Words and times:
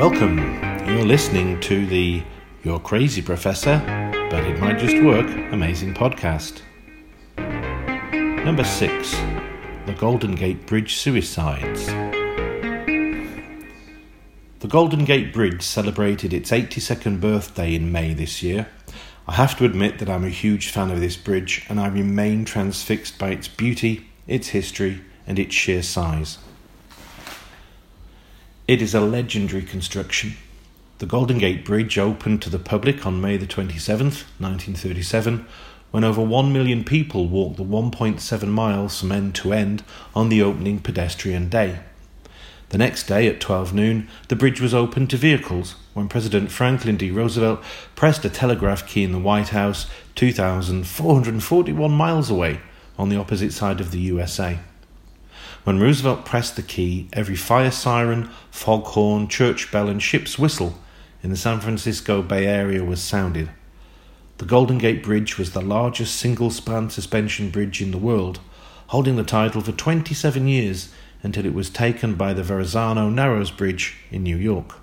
Welcome. 0.00 0.38
You're 0.88 1.04
listening 1.04 1.60
to 1.60 1.84
the 1.84 2.22
You're 2.64 2.80
Crazy 2.80 3.20
Professor, 3.20 3.82
but 4.30 4.44
it 4.44 4.58
might 4.58 4.78
just 4.78 4.96
work 5.04 5.26
amazing 5.52 5.92
podcast. 5.92 6.62
Number 7.36 8.64
6 8.64 9.10
The 9.84 9.94
Golden 9.98 10.36
Gate 10.36 10.64
Bridge 10.64 10.96
Suicides. 10.96 11.88
The 14.60 14.68
Golden 14.68 15.04
Gate 15.04 15.34
Bridge 15.34 15.60
celebrated 15.60 16.32
its 16.32 16.50
82nd 16.50 17.20
birthday 17.20 17.74
in 17.74 17.92
May 17.92 18.14
this 18.14 18.42
year. 18.42 18.68
I 19.28 19.34
have 19.34 19.58
to 19.58 19.66
admit 19.66 19.98
that 19.98 20.08
I'm 20.08 20.24
a 20.24 20.30
huge 20.30 20.68
fan 20.68 20.90
of 20.90 21.00
this 21.00 21.18
bridge 21.18 21.66
and 21.68 21.78
I 21.78 21.88
remain 21.88 22.46
transfixed 22.46 23.18
by 23.18 23.32
its 23.32 23.48
beauty, 23.48 24.08
its 24.26 24.48
history, 24.48 25.02
and 25.26 25.38
its 25.38 25.54
sheer 25.54 25.82
size. 25.82 26.38
It 28.70 28.80
is 28.80 28.94
a 28.94 29.00
legendary 29.00 29.62
construction. 29.62 30.36
The 30.98 31.06
Golden 31.06 31.38
Gate 31.38 31.64
Bridge 31.64 31.98
opened 31.98 32.40
to 32.42 32.50
the 32.50 32.60
public 32.60 33.04
on 33.04 33.20
May 33.20 33.36
the 33.36 33.44
27th, 33.44 34.22
1937, 34.38 35.44
when 35.90 36.04
over 36.04 36.22
1 36.22 36.52
million 36.52 36.84
people 36.84 37.26
walked 37.26 37.56
the 37.56 37.64
1.7 37.64 38.46
miles 38.46 39.00
from 39.00 39.10
end 39.10 39.34
to 39.34 39.52
end 39.52 39.82
on 40.14 40.28
the 40.28 40.40
opening 40.40 40.78
pedestrian 40.78 41.48
day. 41.48 41.80
The 42.68 42.78
next 42.78 43.08
day 43.08 43.26
at 43.26 43.40
12 43.40 43.74
noon, 43.74 44.08
the 44.28 44.36
bridge 44.36 44.60
was 44.60 44.72
opened 44.72 45.10
to 45.10 45.16
vehicles 45.16 45.74
when 45.92 46.06
President 46.06 46.52
Franklin 46.52 46.96
D. 46.96 47.10
Roosevelt 47.10 47.64
pressed 47.96 48.24
a 48.24 48.30
telegraph 48.30 48.86
key 48.86 49.02
in 49.02 49.10
the 49.10 49.18
White 49.18 49.48
House 49.48 49.86
2,441 50.14 51.90
miles 51.90 52.30
away 52.30 52.60
on 52.96 53.08
the 53.08 53.16
opposite 53.16 53.52
side 53.52 53.80
of 53.80 53.90
the 53.90 53.98
USA. 53.98 54.60
When 55.64 55.78
Roosevelt 55.78 56.24
pressed 56.24 56.56
the 56.56 56.62
key, 56.62 57.08
every 57.12 57.36
fire 57.36 57.70
siren, 57.70 58.30
foghorn, 58.50 59.28
church 59.28 59.70
bell, 59.70 59.88
and 59.88 60.02
ship's 60.02 60.38
whistle 60.38 60.78
in 61.22 61.30
the 61.30 61.36
San 61.36 61.60
Francisco 61.60 62.22
Bay 62.22 62.46
Area 62.46 62.82
was 62.82 63.02
sounded. 63.02 63.50
The 64.38 64.46
Golden 64.46 64.78
Gate 64.78 65.02
Bridge 65.02 65.36
was 65.36 65.52
the 65.52 65.60
largest 65.60 66.16
single 66.16 66.50
span 66.50 66.88
suspension 66.88 67.50
bridge 67.50 67.82
in 67.82 67.90
the 67.90 67.98
world, 67.98 68.40
holding 68.86 69.16
the 69.16 69.22
title 69.22 69.60
for 69.60 69.72
27 69.72 70.48
years 70.48 70.88
until 71.22 71.44
it 71.44 71.52
was 71.52 71.68
taken 71.68 72.14
by 72.14 72.32
the 72.32 72.42
Verrazano 72.42 73.10
Narrows 73.10 73.50
Bridge 73.50 73.96
in 74.10 74.22
New 74.22 74.38
York. 74.38 74.76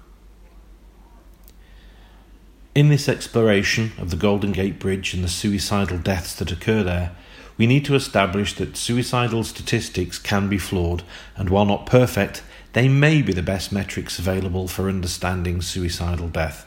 In 2.75 2.89
this 2.89 3.09
exploration 3.09 3.93
of 3.97 4.11
the 4.11 4.15
Golden 4.15 4.51
Gate 4.51 4.77
Bridge 4.77 5.15
and 5.15 5.23
the 5.23 5.27
suicidal 5.27 5.97
deaths 5.97 6.35
that 6.35 6.51
occur 6.51 6.83
there, 6.83 7.15
we 7.57 7.67
need 7.67 7.85
to 7.85 7.95
establish 7.95 8.53
that 8.55 8.77
suicidal 8.77 9.43
statistics 9.43 10.19
can 10.19 10.47
be 10.47 10.57
flawed, 10.57 11.03
and 11.35 11.49
while 11.49 11.65
not 11.65 11.85
perfect, 11.85 12.43
they 12.73 12.87
may 12.87 13.21
be 13.21 13.33
the 13.33 13.41
best 13.41 13.71
metrics 13.71 14.19
available 14.19 14.67
for 14.67 14.89
understanding 14.89 15.61
suicidal 15.61 16.27
death. 16.27 16.65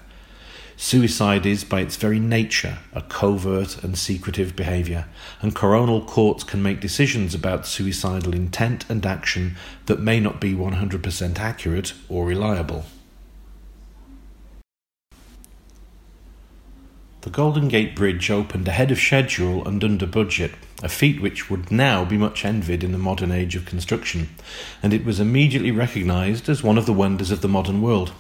Suicide 0.76 1.44
is, 1.44 1.62
by 1.62 1.80
its 1.80 1.96
very 1.96 2.18
nature, 2.18 2.78
a 2.94 3.02
covert 3.02 3.84
and 3.84 3.98
secretive 3.98 4.56
behaviour, 4.56 5.06
and 5.42 5.54
coronal 5.54 6.02
courts 6.02 6.42
can 6.42 6.62
make 6.62 6.80
decisions 6.80 7.34
about 7.34 7.66
suicidal 7.66 8.34
intent 8.34 8.88
and 8.88 9.04
action 9.04 9.56
that 9.86 10.00
may 10.00 10.18
not 10.18 10.40
be 10.40 10.54
100% 10.54 11.38
accurate 11.38 11.92
or 12.08 12.24
reliable. 12.24 12.86
The 17.22 17.28
Golden 17.28 17.68
Gate 17.68 17.94
Bridge 17.94 18.30
opened 18.30 18.66
ahead 18.66 18.90
of 18.90 18.98
schedule 18.98 19.68
and 19.68 19.84
under 19.84 20.06
budget, 20.06 20.52
a 20.82 20.88
feat 20.88 21.20
which 21.20 21.50
would 21.50 21.70
now 21.70 22.02
be 22.02 22.16
much 22.16 22.46
envied 22.46 22.82
in 22.82 22.92
the 22.92 22.98
modern 22.98 23.30
age 23.30 23.54
of 23.54 23.66
construction, 23.66 24.30
and 24.82 24.94
it 24.94 25.04
was 25.04 25.20
immediately 25.20 25.70
recognised 25.70 26.48
as 26.48 26.62
one 26.62 26.78
of 26.78 26.86
the 26.86 26.94
wonders 26.94 27.30
of 27.30 27.42
the 27.42 27.48
modern 27.48 27.82
world. 27.82 28.12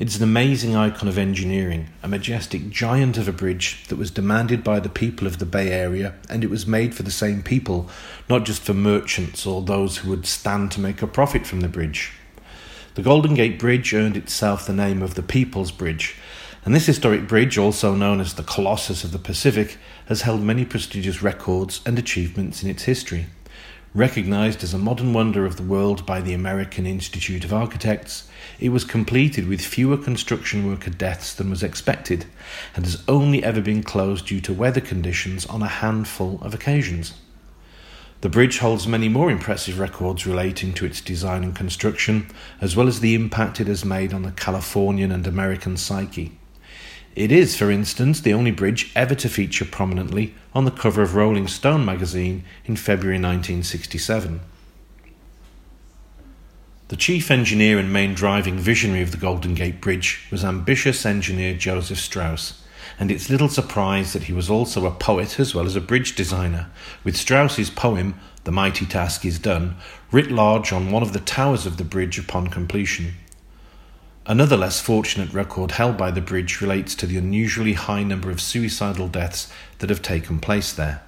It's 0.00 0.16
an 0.16 0.24
amazing 0.24 0.74
icon 0.74 1.08
of 1.08 1.16
engineering, 1.16 1.90
a 2.02 2.08
majestic 2.08 2.70
giant 2.70 3.16
of 3.18 3.28
a 3.28 3.32
bridge 3.32 3.86
that 3.86 3.98
was 3.98 4.10
demanded 4.10 4.64
by 4.64 4.80
the 4.80 4.88
people 4.88 5.28
of 5.28 5.38
the 5.38 5.46
Bay 5.46 5.70
Area, 5.70 6.14
and 6.28 6.42
it 6.42 6.50
was 6.50 6.66
made 6.66 6.92
for 6.92 7.04
the 7.04 7.12
same 7.12 7.40
people, 7.40 7.88
not 8.28 8.44
just 8.44 8.62
for 8.62 8.74
merchants 8.74 9.46
or 9.46 9.62
those 9.62 9.98
who 9.98 10.10
would 10.10 10.26
stand 10.26 10.72
to 10.72 10.80
make 10.80 11.02
a 11.02 11.06
profit 11.06 11.46
from 11.46 11.60
the 11.60 11.68
bridge. 11.68 12.10
The 12.96 13.02
Golden 13.02 13.34
Gate 13.34 13.60
Bridge 13.60 13.94
earned 13.94 14.16
itself 14.16 14.66
the 14.66 14.72
name 14.72 15.02
of 15.02 15.14
the 15.14 15.22
People's 15.22 15.70
Bridge 15.70 16.16
and 16.64 16.74
this 16.74 16.86
historic 16.86 17.28
bridge, 17.28 17.58
also 17.58 17.94
known 17.94 18.20
as 18.20 18.34
the 18.34 18.42
Colossus 18.42 19.04
of 19.04 19.12
the 19.12 19.18
Pacific, 19.18 19.76
has 20.06 20.22
held 20.22 20.40
many 20.40 20.64
prestigious 20.64 21.22
records 21.22 21.82
and 21.84 21.98
achievements 21.98 22.62
in 22.62 22.70
its 22.70 22.84
history. 22.84 23.26
Recognized 23.94 24.64
as 24.64 24.72
a 24.72 24.78
modern 24.78 25.12
wonder 25.12 25.44
of 25.44 25.56
the 25.56 25.62
world 25.62 26.06
by 26.06 26.22
the 26.22 26.32
American 26.32 26.86
Institute 26.86 27.44
of 27.44 27.52
Architects, 27.52 28.28
it 28.58 28.70
was 28.70 28.82
completed 28.82 29.46
with 29.46 29.60
fewer 29.60 29.98
construction 29.98 30.66
worker 30.66 30.90
deaths 30.90 31.34
than 31.34 31.50
was 31.50 31.62
expected, 31.62 32.24
and 32.74 32.86
has 32.86 33.02
only 33.06 33.44
ever 33.44 33.60
been 33.60 33.82
closed 33.82 34.26
due 34.26 34.40
to 34.40 34.52
weather 34.54 34.80
conditions 34.80 35.44
on 35.46 35.62
a 35.62 35.68
handful 35.68 36.38
of 36.40 36.54
occasions. 36.54 37.12
The 38.22 38.30
bridge 38.30 38.58
holds 38.58 38.88
many 38.88 39.10
more 39.10 39.30
impressive 39.30 39.78
records 39.78 40.26
relating 40.26 40.72
to 40.74 40.86
its 40.86 41.02
design 41.02 41.44
and 41.44 41.54
construction, 41.54 42.30
as 42.58 42.74
well 42.74 42.88
as 42.88 43.00
the 43.00 43.14
impact 43.14 43.60
it 43.60 43.66
has 43.66 43.84
made 43.84 44.14
on 44.14 44.22
the 44.22 44.32
Californian 44.32 45.12
and 45.12 45.26
American 45.26 45.76
psyche. 45.76 46.38
It 47.14 47.30
is, 47.30 47.56
for 47.56 47.70
instance, 47.70 48.20
the 48.20 48.34
only 48.34 48.50
bridge 48.50 48.90
ever 48.96 49.14
to 49.14 49.28
feature 49.28 49.64
prominently 49.64 50.34
on 50.52 50.64
the 50.64 50.72
cover 50.72 51.00
of 51.00 51.14
Rolling 51.14 51.46
Stone 51.46 51.84
magazine 51.84 52.42
in 52.64 52.74
February 52.74 53.18
1967. 53.18 54.40
The 56.88 56.96
chief 56.96 57.30
engineer 57.30 57.78
and 57.78 57.92
main 57.92 58.14
driving 58.14 58.58
visionary 58.58 59.02
of 59.02 59.12
the 59.12 59.16
Golden 59.16 59.54
Gate 59.54 59.80
Bridge 59.80 60.26
was 60.32 60.44
ambitious 60.44 61.06
engineer 61.06 61.54
Joseph 61.54 62.00
Strauss, 62.00 62.62
and 62.98 63.12
it's 63.12 63.30
little 63.30 63.48
surprise 63.48 64.12
that 64.12 64.24
he 64.24 64.32
was 64.32 64.50
also 64.50 64.84
a 64.84 64.90
poet 64.90 65.38
as 65.38 65.54
well 65.54 65.66
as 65.66 65.76
a 65.76 65.80
bridge 65.80 66.16
designer, 66.16 66.68
with 67.04 67.16
Strauss's 67.16 67.70
poem, 67.70 68.18
The 68.42 68.52
Mighty 68.52 68.86
Task 68.86 69.24
is 69.24 69.38
Done, 69.38 69.76
writ 70.10 70.32
large 70.32 70.72
on 70.72 70.90
one 70.90 71.02
of 71.02 71.12
the 71.12 71.20
towers 71.20 71.64
of 71.64 71.76
the 71.76 71.84
bridge 71.84 72.18
upon 72.18 72.48
completion. 72.48 73.14
Another 74.26 74.56
less 74.56 74.80
fortunate 74.80 75.34
record 75.34 75.72
held 75.72 75.98
by 75.98 76.10
the 76.10 76.22
bridge 76.22 76.62
relates 76.62 76.94
to 76.94 77.06
the 77.06 77.18
unusually 77.18 77.74
high 77.74 78.02
number 78.02 78.30
of 78.30 78.40
suicidal 78.40 79.06
deaths 79.06 79.52
that 79.80 79.90
have 79.90 80.00
taken 80.00 80.38
place 80.38 80.72
there. 80.72 81.02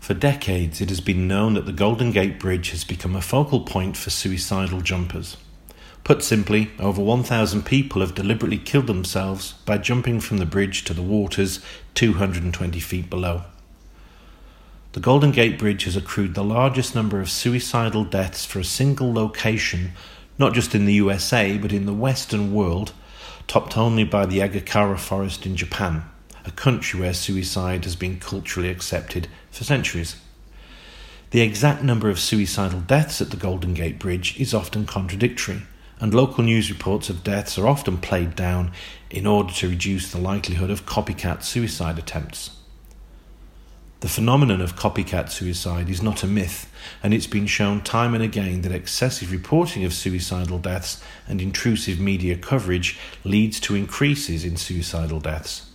For 0.00 0.14
decades, 0.14 0.80
it 0.80 0.88
has 0.88 1.00
been 1.00 1.28
known 1.28 1.54
that 1.54 1.66
the 1.66 1.72
Golden 1.72 2.10
Gate 2.10 2.40
Bridge 2.40 2.70
has 2.70 2.82
become 2.82 3.14
a 3.14 3.22
focal 3.22 3.60
point 3.60 3.96
for 3.96 4.10
suicidal 4.10 4.80
jumpers. 4.80 5.36
Put 6.02 6.24
simply, 6.24 6.72
over 6.80 7.02
1,000 7.02 7.64
people 7.64 8.00
have 8.00 8.14
deliberately 8.14 8.58
killed 8.58 8.88
themselves 8.88 9.52
by 9.66 9.78
jumping 9.78 10.20
from 10.20 10.38
the 10.38 10.46
bridge 10.46 10.84
to 10.84 10.94
the 10.94 11.02
waters 11.02 11.60
220 11.94 12.80
feet 12.80 13.08
below. 13.08 13.42
The 14.92 15.00
Golden 15.00 15.30
Gate 15.30 15.58
Bridge 15.58 15.84
has 15.84 15.96
accrued 15.96 16.34
the 16.34 16.44
largest 16.44 16.94
number 16.94 17.20
of 17.20 17.30
suicidal 17.30 18.04
deaths 18.04 18.44
for 18.46 18.60
a 18.60 18.64
single 18.64 19.12
location 19.12 19.92
not 20.38 20.54
just 20.54 20.74
in 20.74 20.84
the 20.84 20.94
USA, 20.94 21.56
but 21.56 21.72
in 21.72 21.86
the 21.86 21.94
Western 21.94 22.52
world, 22.52 22.92
topped 23.46 23.76
only 23.76 24.04
by 24.04 24.26
the 24.26 24.40
Aokigahara 24.40 24.98
forest 24.98 25.46
in 25.46 25.56
Japan, 25.56 26.04
a 26.44 26.50
country 26.50 27.00
where 27.00 27.14
suicide 27.14 27.84
has 27.84 27.96
been 27.96 28.18
culturally 28.18 28.68
accepted 28.68 29.28
for 29.50 29.64
centuries. 29.64 30.16
The 31.30 31.40
exact 31.40 31.82
number 31.82 32.08
of 32.08 32.20
suicidal 32.20 32.80
deaths 32.80 33.20
at 33.20 33.30
the 33.30 33.36
Golden 33.36 33.74
Gate 33.74 33.98
Bridge 33.98 34.38
is 34.38 34.54
often 34.54 34.86
contradictory, 34.86 35.62
and 35.98 36.12
local 36.12 36.44
news 36.44 36.70
reports 36.70 37.08
of 37.08 37.24
deaths 37.24 37.58
are 37.58 37.66
often 37.66 37.98
played 37.98 38.36
down 38.36 38.70
in 39.10 39.26
order 39.26 39.52
to 39.54 39.68
reduce 39.68 40.10
the 40.10 40.18
likelihood 40.18 40.70
of 40.70 40.86
copycat 40.86 41.42
suicide 41.42 41.98
attempts. 41.98 42.55
The 44.06 44.12
phenomenon 44.12 44.60
of 44.60 44.76
copycat 44.76 45.30
suicide 45.30 45.90
is 45.90 46.00
not 46.00 46.22
a 46.22 46.28
myth, 46.28 46.72
and 47.02 47.12
it's 47.12 47.26
been 47.26 47.48
shown 47.48 47.80
time 47.80 48.14
and 48.14 48.22
again 48.22 48.62
that 48.62 48.70
excessive 48.70 49.32
reporting 49.32 49.84
of 49.84 49.92
suicidal 49.92 50.60
deaths 50.60 51.02
and 51.26 51.42
intrusive 51.42 51.98
media 51.98 52.36
coverage 52.36 53.00
leads 53.24 53.58
to 53.58 53.74
increases 53.74 54.44
in 54.44 54.56
suicidal 54.56 55.18
deaths. 55.18 55.72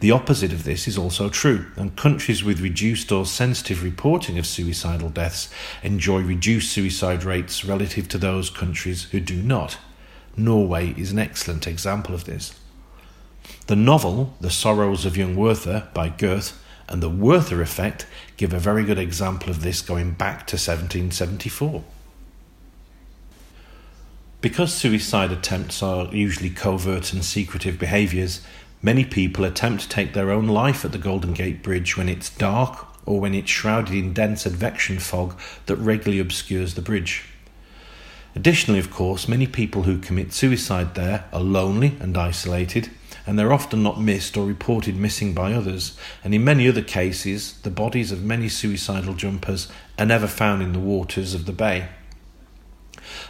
The 0.00 0.10
opposite 0.10 0.52
of 0.52 0.64
this 0.64 0.88
is 0.88 0.98
also 0.98 1.28
true, 1.28 1.66
and 1.76 1.94
countries 1.94 2.42
with 2.42 2.58
reduced 2.60 3.12
or 3.12 3.24
sensitive 3.24 3.84
reporting 3.84 4.36
of 4.36 4.48
suicidal 4.48 5.10
deaths 5.10 5.48
enjoy 5.84 6.22
reduced 6.22 6.72
suicide 6.72 7.22
rates 7.22 7.64
relative 7.64 8.08
to 8.08 8.18
those 8.18 8.50
countries 8.50 9.04
who 9.12 9.20
do 9.20 9.40
not. 9.44 9.78
Norway 10.36 10.92
is 10.98 11.12
an 11.12 11.20
excellent 11.20 11.68
example 11.68 12.16
of 12.16 12.24
this. 12.24 12.52
The 13.68 13.76
novel 13.76 14.34
The 14.40 14.50
Sorrows 14.50 15.06
of 15.06 15.16
Young 15.16 15.36
Werther 15.36 15.86
by 15.94 16.08
Goethe 16.08 16.60
and 16.90 17.02
the 17.02 17.08
Werther 17.08 17.62
effect 17.62 18.06
give 18.36 18.52
a 18.52 18.58
very 18.58 18.84
good 18.84 18.98
example 18.98 19.48
of 19.48 19.62
this 19.62 19.80
going 19.80 20.10
back 20.12 20.46
to 20.48 20.56
1774. 20.56 21.84
Because 24.40 24.74
suicide 24.74 25.30
attempts 25.30 25.82
are 25.82 26.06
usually 26.06 26.50
covert 26.50 27.12
and 27.12 27.24
secretive 27.24 27.78
behaviours, 27.78 28.40
many 28.82 29.04
people 29.04 29.44
attempt 29.44 29.82
to 29.82 29.88
take 29.88 30.14
their 30.14 30.30
own 30.30 30.48
life 30.48 30.84
at 30.84 30.92
the 30.92 30.98
Golden 30.98 31.32
Gate 31.32 31.62
Bridge 31.62 31.96
when 31.96 32.08
it's 32.08 32.30
dark 32.30 32.86
or 33.06 33.20
when 33.20 33.34
it's 33.34 33.50
shrouded 33.50 33.94
in 33.94 34.12
dense 34.12 34.46
advection 34.46 34.98
fog 34.98 35.38
that 35.66 35.76
regularly 35.76 36.18
obscures 36.18 36.74
the 36.74 36.82
bridge. 36.82 37.24
Additionally, 38.34 38.78
of 38.78 38.90
course, 38.90 39.28
many 39.28 39.46
people 39.46 39.82
who 39.82 39.98
commit 39.98 40.32
suicide 40.32 40.94
there 40.94 41.24
are 41.32 41.40
lonely 41.40 41.96
and 42.00 42.16
isolated, 42.16 42.90
and 43.26 43.38
they're 43.38 43.52
often 43.52 43.82
not 43.82 44.00
missed 44.00 44.36
or 44.36 44.46
reported 44.46 44.96
missing 44.96 45.34
by 45.34 45.52
others. 45.52 45.96
And 46.24 46.34
in 46.34 46.44
many 46.44 46.68
other 46.68 46.82
cases, 46.82 47.54
the 47.62 47.70
bodies 47.70 48.12
of 48.12 48.22
many 48.22 48.48
suicidal 48.48 49.14
jumpers 49.14 49.68
are 49.98 50.06
never 50.06 50.26
found 50.26 50.62
in 50.62 50.72
the 50.72 50.78
waters 50.78 51.34
of 51.34 51.46
the 51.46 51.52
bay. 51.52 51.88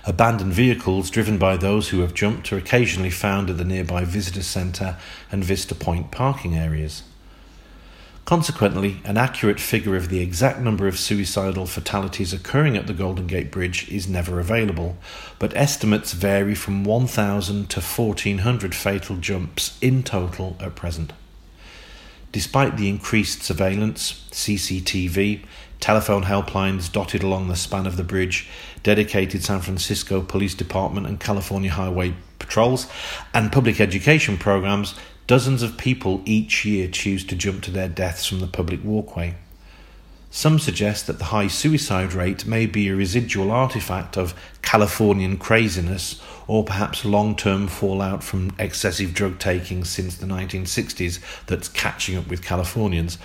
Abandoned 0.07 0.53
vehicles 0.53 1.11
driven 1.11 1.39
by 1.39 1.57
those 1.57 1.89
who 1.89 2.01
have 2.01 2.15
jumped 2.15 2.53
are 2.53 2.59
occasionally 2.59 3.11
found 3.11 3.51
at 3.51 3.59
the 3.59 3.65
nearby 3.65 4.05
visitor 4.05 4.43
centre 4.43 4.97
and 5.31 5.45
Vista 5.45 5.75
Point 5.75 6.11
parking 6.11 6.57
areas. 6.57 7.03
Consequently, 8.25 9.01
an 9.05 9.17
accurate 9.17 9.59
figure 9.59 9.97
of 9.97 10.09
the 10.09 10.21
exact 10.21 10.61
number 10.61 10.87
of 10.87 10.99
suicidal 10.99 11.67
fatalities 11.67 12.33
occurring 12.33 12.77
at 12.77 12.87
the 12.87 12.93
Golden 12.93 13.27
Gate 13.27 13.51
Bridge 13.51 13.91
is 13.91 14.09
never 14.09 14.39
available, 14.39 14.97
but 15.39 15.57
estimates 15.57 16.13
vary 16.13 16.55
from 16.55 16.85
1,000 16.85 17.69
to 17.71 17.81
1,400 17.81 18.75
fatal 18.75 19.17
jumps 19.17 19.77
in 19.81 20.03
total 20.03 20.57
at 20.61 20.77
present. 20.77 21.13
Despite 22.31 22.77
the 22.77 22.89
increased 22.89 23.43
surveillance, 23.43 24.25
CCTV, 24.31 25.45
telephone 25.81 26.25
helplines 26.25 26.93
dotted 26.93 27.25
along 27.25 27.49
the 27.49 27.57
span 27.57 27.87
of 27.87 27.97
the 27.97 28.05
bridge, 28.05 28.49
dedicated 28.85 29.43
San 29.43 29.61
Francisco 29.61 30.23
Police 30.23 30.55
Department 30.55 31.09
and 31.09 31.19
California 31.19 31.73
Highway 31.73 32.15
patrols, 32.39 32.87
and 33.35 33.51
public 33.51 33.81
education 33.81 34.39
programs, 34.39 34.95
dozens 35.31 35.63
of 35.63 35.77
people 35.77 36.21
each 36.25 36.65
year 36.65 36.89
choose 36.89 37.25
to 37.25 37.37
jump 37.37 37.63
to 37.63 37.71
their 37.71 37.89
deaths 37.89 38.27
from 38.27 38.41
the 38.41 38.49
public 38.49 38.83
walkway. 38.83 39.33
Some 40.29 40.59
suggest 40.59 41.07
that 41.07 41.19
the 41.19 41.27
high 41.27 41.47
suicide 41.47 42.15
rate 42.15 42.47
may 42.47 42.67
be 42.67 42.89
a 42.89 42.97
residual 42.97 43.53
artifact 43.53 44.19
of 44.19 44.35
Californian 44.61 45.37
craziness 45.37 46.21
or 46.49 46.65
perhaps 46.65 47.05
long 47.05 47.37
term 47.37 47.69
fallout 47.69 48.25
from 48.25 48.51
excessive 48.59 49.15
drug 49.15 49.39
taking 49.39 49.85
since 49.85 50.17
the 50.17 50.27
1960s 50.27 51.21
that's 51.47 51.69
catching 51.69 52.17
up 52.17 52.27
with 52.27 52.45
Californians. 52.45 53.17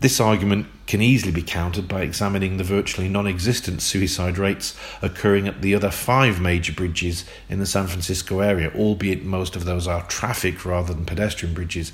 This 0.00 0.20
argument 0.20 0.66
can 0.86 1.00
easily 1.00 1.32
be 1.32 1.42
countered 1.42 1.88
by 1.88 2.02
examining 2.02 2.58
the 2.58 2.64
virtually 2.64 3.08
non 3.08 3.26
existent 3.26 3.80
suicide 3.80 4.36
rates 4.36 4.76
occurring 5.00 5.48
at 5.48 5.62
the 5.62 5.74
other 5.74 5.90
five 5.90 6.38
major 6.38 6.72
bridges 6.72 7.24
in 7.48 7.60
the 7.60 7.66
San 7.66 7.86
Francisco 7.86 8.40
area, 8.40 8.70
albeit 8.74 9.24
most 9.24 9.56
of 9.56 9.64
those 9.64 9.86
are 9.86 10.06
traffic 10.06 10.66
rather 10.66 10.92
than 10.92 11.06
pedestrian 11.06 11.54
bridges. 11.54 11.92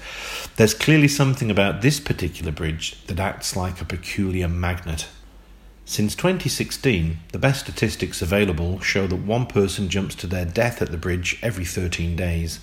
There's 0.57 0.75
clearly 0.75 1.09
something 1.09 1.51
about 1.51 1.81
this 1.81 2.01
particular 2.01 2.51
bridge 2.51 3.01
that 3.07 3.21
acts 3.21 3.55
like 3.55 3.81
a 3.81 3.85
peculiar 3.85 4.49
magnet. 4.49 5.07
Since 5.85 6.17
2016, 6.17 7.19
the 7.31 7.39
best 7.39 7.61
statistics 7.61 8.21
available 8.21 8.81
show 8.81 9.07
that 9.07 9.17
one 9.17 9.47
person 9.47 9.89
jumps 9.89 10.17
to 10.17 10.27
their 10.27 10.45
death 10.45 10.83
at 10.83 10.91
the 10.91 10.97
bridge 10.97 11.39
every 11.41 11.65
13 11.65 12.17
days 12.17 12.59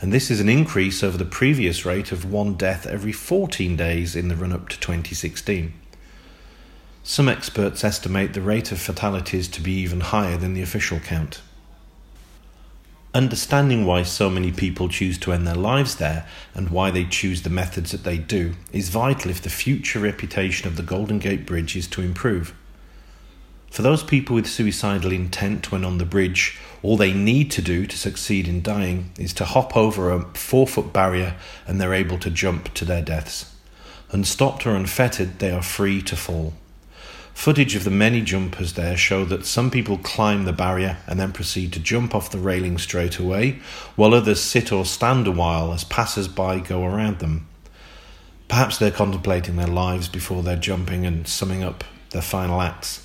and 0.00 0.12
this 0.12 0.30
is 0.30 0.40
an 0.40 0.48
increase 0.48 1.02
over 1.02 1.16
the 1.16 1.24
previous 1.24 1.84
rate 1.84 2.12
of 2.12 2.30
one 2.30 2.54
death 2.54 2.86
every 2.86 3.12
14 3.12 3.76
days 3.76 4.16
in 4.16 4.28
the 4.28 4.36
run 4.36 4.52
up 4.52 4.68
to 4.68 4.80
2016. 4.80 5.72
Some 7.02 7.28
experts 7.28 7.84
estimate 7.84 8.32
the 8.32 8.40
rate 8.40 8.72
of 8.72 8.80
fatalities 8.80 9.46
to 9.48 9.60
be 9.60 9.72
even 9.72 10.00
higher 10.00 10.36
than 10.36 10.54
the 10.54 10.62
official 10.62 11.00
count. 11.00 11.42
Understanding 13.12 13.86
why 13.86 14.02
so 14.02 14.28
many 14.28 14.50
people 14.50 14.88
choose 14.88 15.18
to 15.18 15.32
end 15.32 15.46
their 15.46 15.54
lives 15.54 15.96
there 15.96 16.26
and 16.52 16.70
why 16.70 16.90
they 16.90 17.04
choose 17.04 17.42
the 17.42 17.50
methods 17.50 17.92
that 17.92 18.02
they 18.02 18.18
do 18.18 18.54
is 18.72 18.88
vital 18.88 19.30
if 19.30 19.40
the 19.40 19.50
future 19.50 20.00
reputation 20.00 20.66
of 20.66 20.76
the 20.76 20.82
Golden 20.82 21.20
Gate 21.20 21.46
Bridge 21.46 21.76
is 21.76 21.86
to 21.88 22.02
improve. 22.02 22.52
For 23.74 23.82
those 23.82 24.04
people 24.04 24.36
with 24.36 24.46
suicidal 24.46 25.10
intent 25.10 25.72
when 25.72 25.84
on 25.84 25.98
the 25.98 26.04
bridge, 26.04 26.56
all 26.80 26.96
they 26.96 27.12
need 27.12 27.50
to 27.50 27.60
do 27.60 27.88
to 27.88 27.98
succeed 27.98 28.46
in 28.46 28.62
dying 28.62 29.10
is 29.18 29.34
to 29.34 29.44
hop 29.44 29.76
over 29.76 30.12
a 30.12 30.20
four 30.34 30.68
foot 30.68 30.92
barrier 30.92 31.34
and 31.66 31.80
they're 31.80 31.92
able 31.92 32.20
to 32.20 32.30
jump 32.30 32.72
to 32.74 32.84
their 32.84 33.02
deaths. 33.02 33.52
Unstopped 34.12 34.64
or 34.64 34.76
unfettered, 34.76 35.40
they 35.40 35.50
are 35.50 35.60
free 35.60 36.00
to 36.02 36.14
fall. 36.14 36.52
Footage 37.34 37.74
of 37.74 37.82
the 37.82 37.90
many 37.90 38.20
jumpers 38.20 38.74
there 38.74 38.96
show 38.96 39.24
that 39.24 39.44
some 39.44 39.72
people 39.72 39.98
climb 39.98 40.44
the 40.44 40.52
barrier 40.52 40.98
and 41.08 41.18
then 41.18 41.32
proceed 41.32 41.72
to 41.72 41.80
jump 41.80 42.14
off 42.14 42.30
the 42.30 42.38
railing 42.38 42.78
straight 42.78 43.18
away, 43.18 43.58
while 43.96 44.14
others 44.14 44.40
sit 44.40 44.70
or 44.70 44.84
stand 44.84 45.26
a 45.26 45.32
while 45.32 45.72
as 45.72 45.82
passers 45.82 46.28
by 46.28 46.60
go 46.60 46.84
around 46.84 47.18
them. 47.18 47.48
Perhaps 48.46 48.78
they're 48.78 48.92
contemplating 48.92 49.56
their 49.56 49.66
lives 49.66 50.06
before 50.06 50.44
they're 50.44 50.54
jumping 50.54 51.04
and 51.04 51.26
summing 51.26 51.64
up 51.64 51.82
their 52.10 52.22
final 52.22 52.60
acts. 52.60 53.03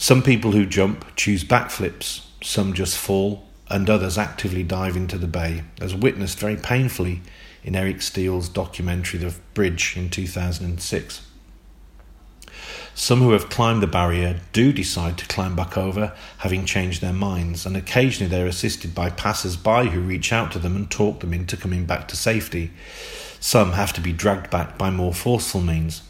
Some 0.00 0.22
people 0.22 0.52
who 0.52 0.64
jump 0.64 1.04
choose 1.16 1.42
backflips, 1.42 2.24
some 2.40 2.72
just 2.72 2.96
fall, 2.96 3.44
and 3.68 3.90
others 3.90 4.16
actively 4.16 4.62
dive 4.62 4.96
into 4.96 5.18
the 5.18 5.26
bay, 5.26 5.64
as 5.80 5.92
witnessed 5.92 6.38
very 6.38 6.56
painfully 6.56 7.20
in 7.64 7.74
Eric 7.74 8.00
Steel's 8.00 8.48
documentary 8.48 9.18
The 9.18 9.34
Bridge 9.54 9.96
in 9.96 10.08
2006. 10.08 11.26
Some 12.94 13.18
who 13.18 13.32
have 13.32 13.50
climbed 13.50 13.82
the 13.82 13.88
barrier 13.88 14.38
do 14.52 14.72
decide 14.72 15.18
to 15.18 15.26
climb 15.26 15.56
back 15.56 15.76
over, 15.76 16.14
having 16.38 16.64
changed 16.64 17.00
their 17.02 17.12
minds, 17.12 17.66
and 17.66 17.76
occasionally 17.76 18.30
they 18.30 18.40
are 18.40 18.46
assisted 18.46 18.94
by 18.94 19.10
passers 19.10 19.56
by 19.56 19.86
who 19.86 20.00
reach 20.00 20.32
out 20.32 20.52
to 20.52 20.60
them 20.60 20.76
and 20.76 20.88
talk 20.88 21.18
them 21.18 21.34
into 21.34 21.56
coming 21.56 21.86
back 21.86 22.06
to 22.08 22.16
safety. 22.16 22.70
Some 23.40 23.72
have 23.72 23.92
to 23.94 24.00
be 24.00 24.12
dragged 24.12 24.48
back 24.48 24.78
by 24.78 24.90
more 24.90 25.12
forceful 25.12 25.60
means. 25.60 26.02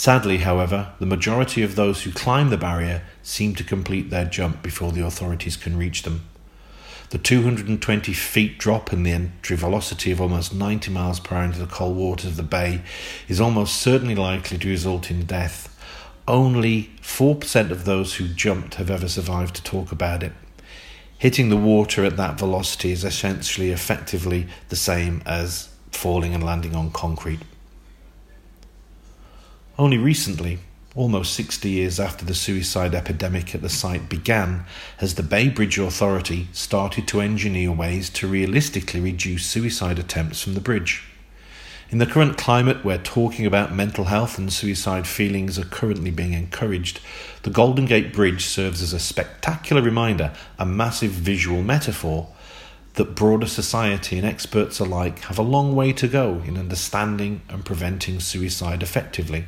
Sadly, 0.00 0.38
however, 0.38 0.94
the 0.98 1.04
majority 1.04 1.62
of 1.62 1.76
those 1.76 2.04
who 2.04 2.10
climb 2.10 2.48
the 2.48 2.56
barrier 2.56 3.02
seem 3.22 3.54
to 3.56 3.62
complete 3.62 4.08
their 4.08 4.24
jump 4.24 4.62
before 4.62 4.92
the 4.92 5.04
authorities 5.04 5.58
can 5.58 5.76
reach 5.76 6.04
them. 6.04 6.24
The 7.10 7.18
220 7.18 8.14
feet 8.14 8.56
drop 8.56 8.94
in 8.94 9.02
the 9.02 9.12
entry 9.12 9.58
velocity 9.58 10.10
of 10.10 10.18
almost 10.18 10.54
90 10.54 10.90
miles 10.90 11.20
per 11.20 11.36
hour 11.36 11.44
into 11.44 11.58
the 11.58 11.66
cold 11.66 11.98
waters 11.98 12.30
of 12.30 12.36
the 12.38 12.42
bay 12.42 12.80
is 13.28 13.42
almost 13.42 13.76
certainly 13.76 14.14
likely 14.14 14.56
to 14.56 14.70
result 14.70 15.10
in 15.10 15.26
death. 15.26 15.78
Only 16.26 16.92
4% 17.02 17.70
of 17.70 17.84
those 17.84 18.14
who 18.14 18.26
jumped 18.26 18.76
have 18.76 18.90
ever 18.90 19.06
survived 19.06 19.54
to 19.56 19.62
talk 19.62 19.92
about 19.92 20.22
it. 20.22 20.32
Hitting 21.18 21.50
the 21.50 21.58
water 21.58 22.06
at 22.06 22.16
that 22.16 22.38
velocity 22.38 22.90
is 22.90 23.04
essentially 23.04 23.70
effectively 23.70 24.46
the 24.70 24.76
same 24.76 25.22
as 25.26 25.68
falling 25.90 26.32
and 26.32 26.42
landing 26.42 26.74
on 26.74 26.90
concrete. 26.90 27.40
Only 29.80 29.96
recently, 29.96 30.58
almost 30.94 31.32
60 31.32 31.70
years 31.70 31.98
after 31.98 32.26
the 32.26 32.34
suicide 32.34 32.94
epidemic 32.94 33.54
at 33.54 33.62
the 33.62 33.70
site 33.70 34.10
began, 34.10 34.66
has 34.98 35.14
the 35.14 35.22
Bay 35.22 35.48
Bridge 35.48 35.78
Authority 35.78 36.48
started 36.52 37.08
to 37.08 37.22
engineer 37.22 37.72
ways 37.72 38.10
to 38.10 38.28
realistically 38.28 39.00
reduce 39.00 39.46
suicide 39.46 39.98
attempts 39.98 40.42
from 40.42 40.52
the 40.52 40.60
bridge. 40.60 41.04
In 41.88 41.96
the 41.96 42.04
current 42.04 42.36
climate 42.36 42.84
where 42.84 42.98
talking 42.98 43.46
about 43.46 43.74
mental 43.74 44.04
health 44.04 44.36
and 44.36 44.52
suicide 44.52 45.06
feelings 45.06 45.58
are 45.58 45.64
currently 45.64 46.10
being 46.10 46.34
encouraged, 46.34 47.00
the 47.44 47.48
Golden 47.48 47.86
Gate 47.86 48.12
Bridge 48.12 48.44
serves 48.44 48.82
as 48.82 48.92
a 48.92 48.98
spectacular 48.98 49.80
reminder, 49.80 50.34
a 50.58 50.66
massive 50.66 51.12
visual 51.12 51.62
metaphor, 51.62 52.28
that 52.96 53.14
broader 53.14 53.46
society 53.46 54.18
and 54.18 54.26
experts 54.26 54.78
alike 54.78 55.20
have 55.20 55.38
a 55.38 55.42
long 55.42 55.74
way 55.74 55.90
to 55.94 56.06
go 56.06 56.42
in 56.44 56.58
understanding 56.58 57.40
and 57.48 57.64
preventing 57.64 58.20
suicide 58.20 58.82
effectively. 58.82 59.46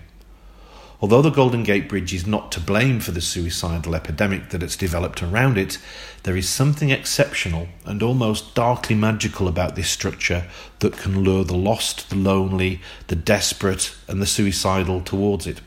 Although 1.02 1.22
the 1.22 1.30
Golden 1.30 1.64
Gate 1.64 1.88
Bridge 1.88 2.14
is 2.14 2.28
not 2.28 2.52
to 2.52 2.60
blame 2.60 3.00
for 3.00 3.10
the 3.10 3.20
suicidal 3.20 3.96
epidemic 3.96 4.50
that 4.50 4.62
has 4.62 4.76
developed 4.76 5.20
around 5.20 5.58
it, 5.58 5.78
there 6.22 6.36
is 6.36 6.48
something 6.48 6.90
exceptional 6.90 7.66
and 7.84 8.04
almost 8.04 8.54
darkly 8.54 8.94
magical 8.94 9.48
about 9.48 9.74
this 9.74 9.90
structure 9.90 10.44
that 10.78 10.96
can 10.96 11.24
lure 11.24 11.42
the 11.42 11.56
lost, 11.56 12.08
the 12.08 12.14
lonely, 12.14 12.80
the 13.08 13.16
desperate, 13.16 13.96
and 14.06 14.22
the 14.22 14.26
suicidal 14.26 15.00
towards 15.00 15.44
it. 15.44 15.60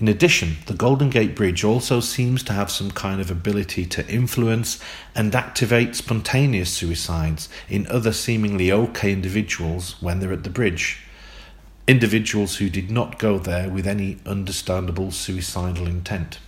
In 0.00 0.08
addition, 0.08 0.56
the 0.64 0.74
Golden 0.74 1.10
Gate 1.10 1.36
Bridge 1.36 1.62
also 1.62 2.00
seems 2.00 2.42
to 2.44 2.54
have 2.54 2.70
some 2.70 2.92
kind 2.92 3.20
of 3.20 3.30
ability 3.30 3.84
to 3.84 4.08
influence 4.08 4.80
and 5.14 5.34
activate 5.34 5.94
spontaneous 5.96 6.72
suicides 6.72 7.50
in 7.68 7.86
other 7.88 8.14
seemingly 8.14 8.72
okay 8.72 9.12
individuals 9.12 10.00
when 10.00 10.18
they're 10.18 10.32
at 10.32 10.44
the 10.44 10.50
bridge 10.50 10.98
individuals 11.88 12.56
who 12.56 12.70
did 12.70 12.90
not 12.90 13.18
go 13.18 13.38
there 13.38 13.68
with 13.68 13.86
any 13.86 14.18
understandable 14.24 15.10
suicidal 15.10 15.86
intent. 15.86 16.38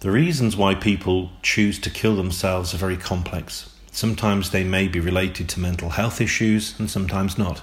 The 0.00 0.10
reasons 0.10 0.56
why 0.56 0.74
people 0.74 1.30
choose 1.42 1.78
to 1.80 1.90
kill 1.90 2.16
themselves 2.16 2.74
are 2.74 2.78
very 2.78 2.96
complex. 2.96 3.74
Sometimes 3.92 4.50
they 4.50 4.64
may 4.64 4.88
be 4.88 5.00
related 5.00 5.48
to 5.50 5.60
mental 5.60 5.90
health 5.90 6.20
issues 6.20 6.78
and 6.78 6.90
sometimes 6.90 7.36
not. 7.36 7.62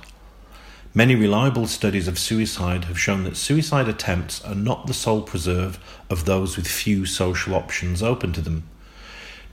Many 0.94 1.16
reliable 1.16 1.68
studies 1.68 2.08
of 2.08 2.18
suicide 2.18 2.86
have 2.86 3.00
shown 3.00 3.24
that 3.24 3.38
suicide 3.38 3.88
attempts 3.88 4.44
are 4.44 4.56
not 4.56 4.88
the 4.88 4.94
sole 4.94 5.22
preserve 5.22 5.80
of 6.10 6.26
those 6.26 6.58
with 6.58 6.68
few 6.68 7.06
social 7.06 7.54
options 7.54 8.02
open 8.02 8.34
to 8.34 8.42
them. 8.42 8.64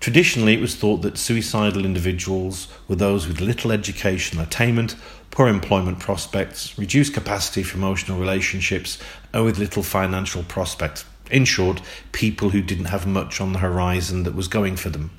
Traditionally, 0.05 0.53
it 0.53 0.61
was 0.61 0.75
thought 0.75 0.99
that 0.99 1.17
suicidal 1.17 1.87
individuals 1.87 2.69
were 2.89 2.95
those 2.95 3.27
with 3.27 3.41
little 3.41 3.73
educational 3.73 4.45
attainment, 4.45 4.97
poor 5.31 5.49
employment 5.49 5.99
prospects, 5.99 6.79
reduced 6.79 7.15
capacity 7.15 7.63
for 7.63 7.79
emotional 7.79 8.21
relationships, 8.21 8.99
and 9.33 9.47
with 9.47 9.57
little 9.57 9.83
financial 9.83 10.43
prospect. 10.43 11.07
In 11.31 11.47
short, 11.47 11.81
people 12.13 12.51
who 12.51 12.61
didn't 12.61 12.93
have 12.93 13.07
much 13.07 13.41
on 13.41 13.55
the 13.55 13.61
horizon 13.61 14.25
that 14.25 14.35
was 14.35 14.47
going 14.47 14.77
for 14.77 14.91
them. 14.91 15.11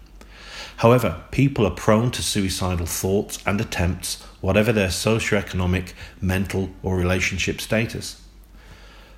However, 0.78 1.24
people 1.32 1.66
are 1.66 1.72
prone 1.72 2.12
to 2.12 2.22
suicidal 2.22 2.86
thoughts 2.86 3.40
and 3.44 3.60
attempts, 3.60 4.22
whatever 4.40 4.72
their 4.72 4.90
socioeconomic, 4.90 5.94
mental, 6.22 6.70
or 6.84 6.96
relationship 6.96 7.60
status. 7.60 8.22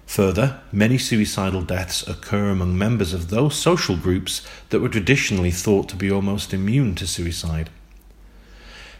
Further, 0.07 0.61
many 0.71 0.97
suicidal 0.97 1.61
deaths 1.61 2.07
occur 2.07 2.49
among 2.49 2.77
members 2.77 3.13
of 3.13 3.29
those 3.29 3.55
social 3.55 3.97
groups 3.97 4.41
that 4.69 4.79
were 4.79 4.89
traditionally 4.89 5.51
thought 5.51 5.89
to 5.89 5.95
be 5.95 6.09
almost 6.09 6.53
immune 6.53 6.95
to 6.95 7.05
suicide. 7.05 7.69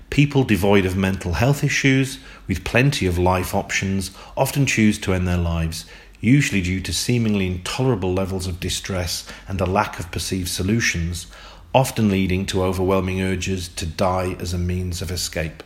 People 0.10 0.44
devoid 0.44 0.86
of 0.86 0.98
mental 0.98 1.34
health 1.34 1.64
issues, 1.64 2.20
with 2.48 2.66
plenty 2.66 3.08
of 3.08 3.18
life 3.18 3.56
options, 3.56 4.12
often 4.36 4.66
choose 4.66 5.00
to 5.00 5.14
end 5.14 5.28
their 5.28 5.38
lives, 5.38 5.86
usually 6.20 6.62
due 6.62 6.82
to 6.82 6.94
seemingly 6.94 7.48
intolerable 7.48 8.14
levels 8.14 8.46
of 8.46 8.60
distress 8.60 9.26
and 9.48 9.62
a 9.62 9.66
lack 9.66 10.00
of 10.00 10.12
perceived 10.12 10.50
solutions, 10.50 11.28
often 11.74 12.10
leading 12.10 12.46
to 12.46 12.64
overwhelming 12.64 13.22
urges 13.22 13.70
to 13.70 13.86
die 13.86 14.36
as 14.40 14.54
a 14.54 14.58
means 14.58 15.02
of 15.02 15.10
escape. 15.10 15.64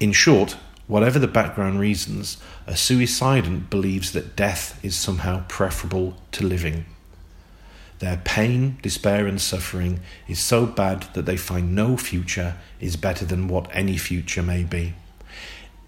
In 0.00 0.12
short, 0.12 0.56
whatever 0.86 1.18
the 1.18 1.26
background 1.26 1.80
reasons, 1.80 2.36
a 2.66 2.72
suicidant 2.72 3.70
believes 3.70 4.12
that 4.12 4.36
death 4.36 4.78
is 4.84 4.96
somehow 4.96 5.44
preferable 5.48 6.16
to 6.32 6.46
living. 6.46 6.84
Their 8.00 8.20
pain, 8.24 8.78
despair, 8.82 9.26
and 9.26 9.40
suffering 9.40 10.00
is 10.28 10.38
so 10.38 10.66
bad 10.66 11.06
that 11.14 11.26
they 11.26 11.36
find 11.36 11.74
no 11.74 11.96
future 11.96 12.56
is 12.80 12.96
better 12.96 13.24
than 13.24 13.48
what 13.48 13.70
any 13.72 13.96
future 13.96 14.42
may 14.42 14.64
be. 14.64 14.94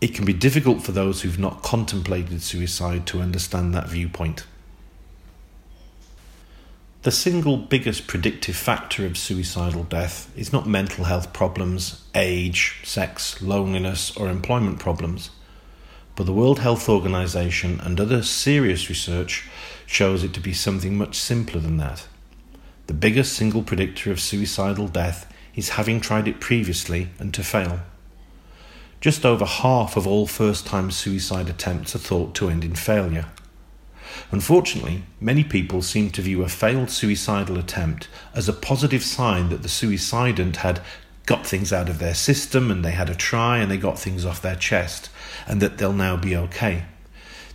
It 0.01 0.15
can 0.15 0.25
be 0.25 0.33
difficult 0.33 0.83
for 0.83 0.93
those 0.93 1.23
who've 1.23 1.39
not 1.39 1.63
contemplated 1.63 2.43
suicide 2.43 3.07
to 3.09 3.21
understand 3.21 3.75
that 3.75 3.89
viewpoint. 3.89 4.45
The 7.07 7.13
single 7.13 7.57
biggest 7.57 8.09
predictive 8.09 8.57
factor 8.57 9.07
of 9.07 9.17
suicidal 9.17 9.85
death 9.85 10.29
is 10.37 10.53
not 10.53 10.67
mental 10.67 11.05
health 11.05 11.33
problems, 11.33 12.03
age, 12.17 12.81
sex, 12.83 13.41
loneliness, 13.41 14.11
or 14.17 14.29
employment 14.29 14.81
problems, 14.81 15.31
but 16.17 16.27
the 16.27 16.33
World 16.33 16.59
Health 16.59 16.89
Organization 16.89 17.79
and 17.79 18.01
other 18.01 18.25
serious 18.25 18.89
research 18.89 19.49
shows 19.87 20.25
it 20.25 20.35
to 20.35 20.41
be 20.41 20.53
something 20.53 20.99
much 20.99 21.15
simpler 21.15 21.61
than 21.61 21.77
that. 21.77 22.09
The 22.89 22.93
biggest 22.93 23.35
single 23.35 23.63
predictor 23.63 24.11
of 24.11 24.19
suicidal 24.19 24.89
death 24.89 25.33
is 25.55 25.79
having 25.79 26.01
tried 26.01 26.27
it 26.27 26.41
previously 26.41 27.11
and 27.21 27.33
to 27.35 27.45
fail. 27.45 27.83
Just 29.01 29.25
over 29.25 29.45
half 29.45 29.97
of 29.97 30.09
all 30.09 30.27
first 30.27 30.67
time 30.67 30.91
suicide 30.91 31.49
attempts 31.49 31.95
are 31.95 32.01
thought 32.01 32.35
to 32.35 32.49
end 32.49 32.65
in 32.65 32.75
failure. 32.75 33.27
Unfortunately, 34.31 35.03
many 35.21 35.45
people 35.45 35.83
seem 35.83 36.11
to 36.11 36.23
view 36.23 36.43
a 36.43 36.49
failed 36.49 36.91
suicidal 36.91 37.59
attempt 37.59 38.09
as 38.35 38.49
a 38.49 38.53
positive 38.53 39.03
sign 39.03 39.49
that 39.51 39.63
the 39.63 39.69
suicidant 39.69 40.57
had 40.57 40.81
got 41.27 41.47
things 41.47 41.73
out 41.73 41.89
of 41.89 41.99
their 41.99 42.15
system 42.15 42.71
and 42.71 42.85
they 42.85 42.93
had 42.93 43.11
a 43.11 43.15
try 43.15 43.59
and 43.59 43.71
they 43.71 43.77
got 43.77 43.99
things 43.99 44.25
off 44.25 44.43
their 44.43 44.57
chest 44.57 45.11
and 45.47 45.61
that 45.61 45.79
they'll 45.79 45.93
now 45.93 46.17
be 46.17 46.37
okay. 46.37 46.85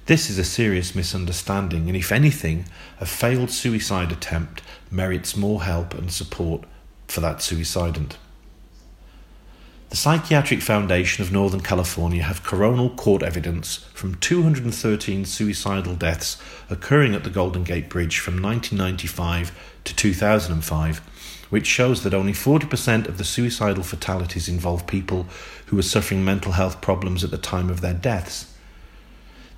This 0.08 0.30
is 0.30 0.38
a 0.38 0.44
serious 0.44 0.96
misunderstanding, 0.96 1.88
and 1.88 1.96
if 1.96 2.12
anything, 2.12 2.66
a 3.00 3.06
failed 3.06 3.52
suicide 3.52 4.12
attempt 4.12 4.62
merits 4.90 5.38
more 5.38 5.64
help 5.64 5.94
and 5.94 6.12
support 6.12 6.64
for 7.08 7.22
that 7.22 7.38
suicidant. 7.38 8.16
The 9.92 9.98
Psychiatric 9.98 10.62
Foundation 10.62 11.22
of 11.22 11.34
Northern 11.34 11.60
California 11.60 12.24
have 12.24 12.44
coronal 12.44 12.92
court 12.92 13.22
evidence 13.22 13.76
from 13.94 14.16
213 14.16 15.26
suicidal 15.26 15.96
deaths 15.96 16.38
occurring 16.70 17.14
at 17.14 17.26
the 17.26 17.30
Golden 17.30 17.66
Gate 17.66 17.90
Bridge 17.90 18.18
from 18.18 18.42
1995 18.42 19.52
to 19.84 19.94
2005, 19.94 21.00
which 21.50 21.68
shows 21.68 22.04
that 22.04 22.14
only 22.14 22.32
40% 22.32 23.10
of 23.10 23.18
the 23.18 23.26
suicidal 23.26 23.84
fatalities 23.84 24.48
involve 24.48 24.88
people 24.88 25.28
who 25.66 25.76
were 25.76 25.82
suffering 25.82 26.24
mental 26.24 26.54
health 26.54 26.80
problems 26.80 27.22
at 27.26 27.32
the 27.32 27.38
time 27.38 27.70
of 27.70 27.82
their 27.82 27.94
deaths. 27.94 28.56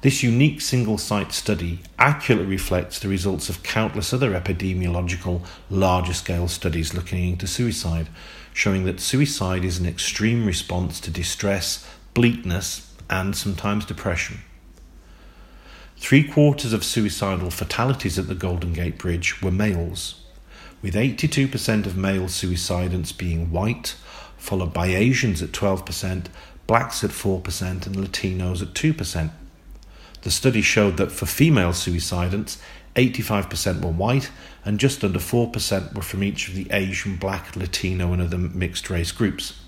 This 0.02 0.24
unique 0.24 0.62
single 0.62 0.98
site 0.98 1.32
study 1.32 1.80
accurately 2.00 2.48
reflects 2.48 2.98
the 2.98 3.08
results 3.08 3.50
of 3.50 3.62
countless 3.62 4.12
other 4.12 4.32
epidemiological, 4.32 5.46
larger 5.70 6.14
scale 6.14 6.48
studies 6.48 6.96
looking 6.96 7.30
into 7.30 7.46
suicide 7.46 8.10
showing 8.54 8.86
that 8.86 9.00
suicide 9.00 9.66
is 9.66 9.80
an 9.80 9.86
extreme 9.86 10.46
response 10.46 11.00
to 11.00 11.12
distress, 11.12 11.88
bleakness, 12.14 12.94
and 13.10 13.36
sometimes 13.36 13.86
depression. 13.86 14.40
Three 15.98 16.24
quarters 16.24 16.74
of 16.74 16.84
suicidal 16.84 17.50
fatalities 17.50 18.20
at 18.20 18.28
the 18.28 18.36
Golden 18.36 18.74
Gate 18.74 18.98
Bridge 18.98 19.42
were 19.42 19.52
males, 19.52 20.22
with 20.82 20.96
82% 20.96 21.86
of 21.86 21.98
male 21.98 22.28
suicidants 22.28 23.12
being 23.12 23.52
white, 23.52 23.96
followed 24.38 24.74
by 24.74 24.88
Asians 24.88 25.42
at 25.42 25.52
12%, 25.52 26.26
blacks 26.68 27.04
at 27.04 27.10
4%, 27.12 27.86
and 27.86 27.96
Latinos 27.96 28.62
at 28.62 28.74
2%. 28.74 29.32
The 30.24 30.32
study 30.32 30.62
showed 30.62 30.98
that 30.98 31.12
for 31.12 31.26
female 31.26 31.74
suicidants, 31.74 32.58
85% 32.96 33.82
were 33.82 33.92
white, 33.92 34.32
and 34.64 34.80
just 34.80 35.04
under 35.04 35.20
4% 35.20 35.94
were 35.94 36.02
from 36.02 36.24
each 36.24 36.48
of 36.48 36.56
the 36.56 36.68
Asian, 36.72 37.18
Black, 37.18 37.56
Latino, 37.56 38.14
and 38.14 38.22
other 38.22 38.38
mixed 38.38 38.90
race 38.90 39.12
groups. 39.12 39.60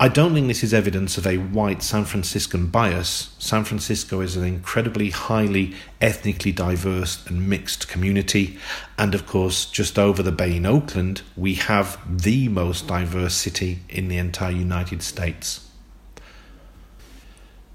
I 0.00 0.06
don't 0.06 0.32
think 0.32 0.46
this 0.46 0.62
is 0.62 0.72
evidence 0.72 1.18
of 1.18 1.26
a 1.26 1.38
white 1.38 1.82
San 1.82 2.04
Franciscan 2.04 2.68
bias. 2.68 3.34
San 3.40 3.64
Francisco 3.64 4.20
is 4.20 4.36
an 4.36 4.44
incredibly 4.44 5.10
highly 5.10 5.74
ethnically 6.00 6.52
diverse 6.52 7.26
and 7.26 7.48
mixed 7.48 7.88
community, 7.88 8.58
and 8.96 9.12
of 9.12 9.26
course, 9.26 9.66
just 9.66 9.98
over 9.98 10.22
the 10.22 10.30
bay 10.30 10.56
in 10.56 10.66
Oakland, 10.66 11.22
we 11.36 11.54
have 11.54 11.98
the 12.08 12.48
most 12.48 12.86
diverse 12.86 13.34
city 13.34 13.80
in 13.88 14.06
the 14.06 14.18
entire 14.18 14.52
United 14.52 15.02
States. 15.02 15.67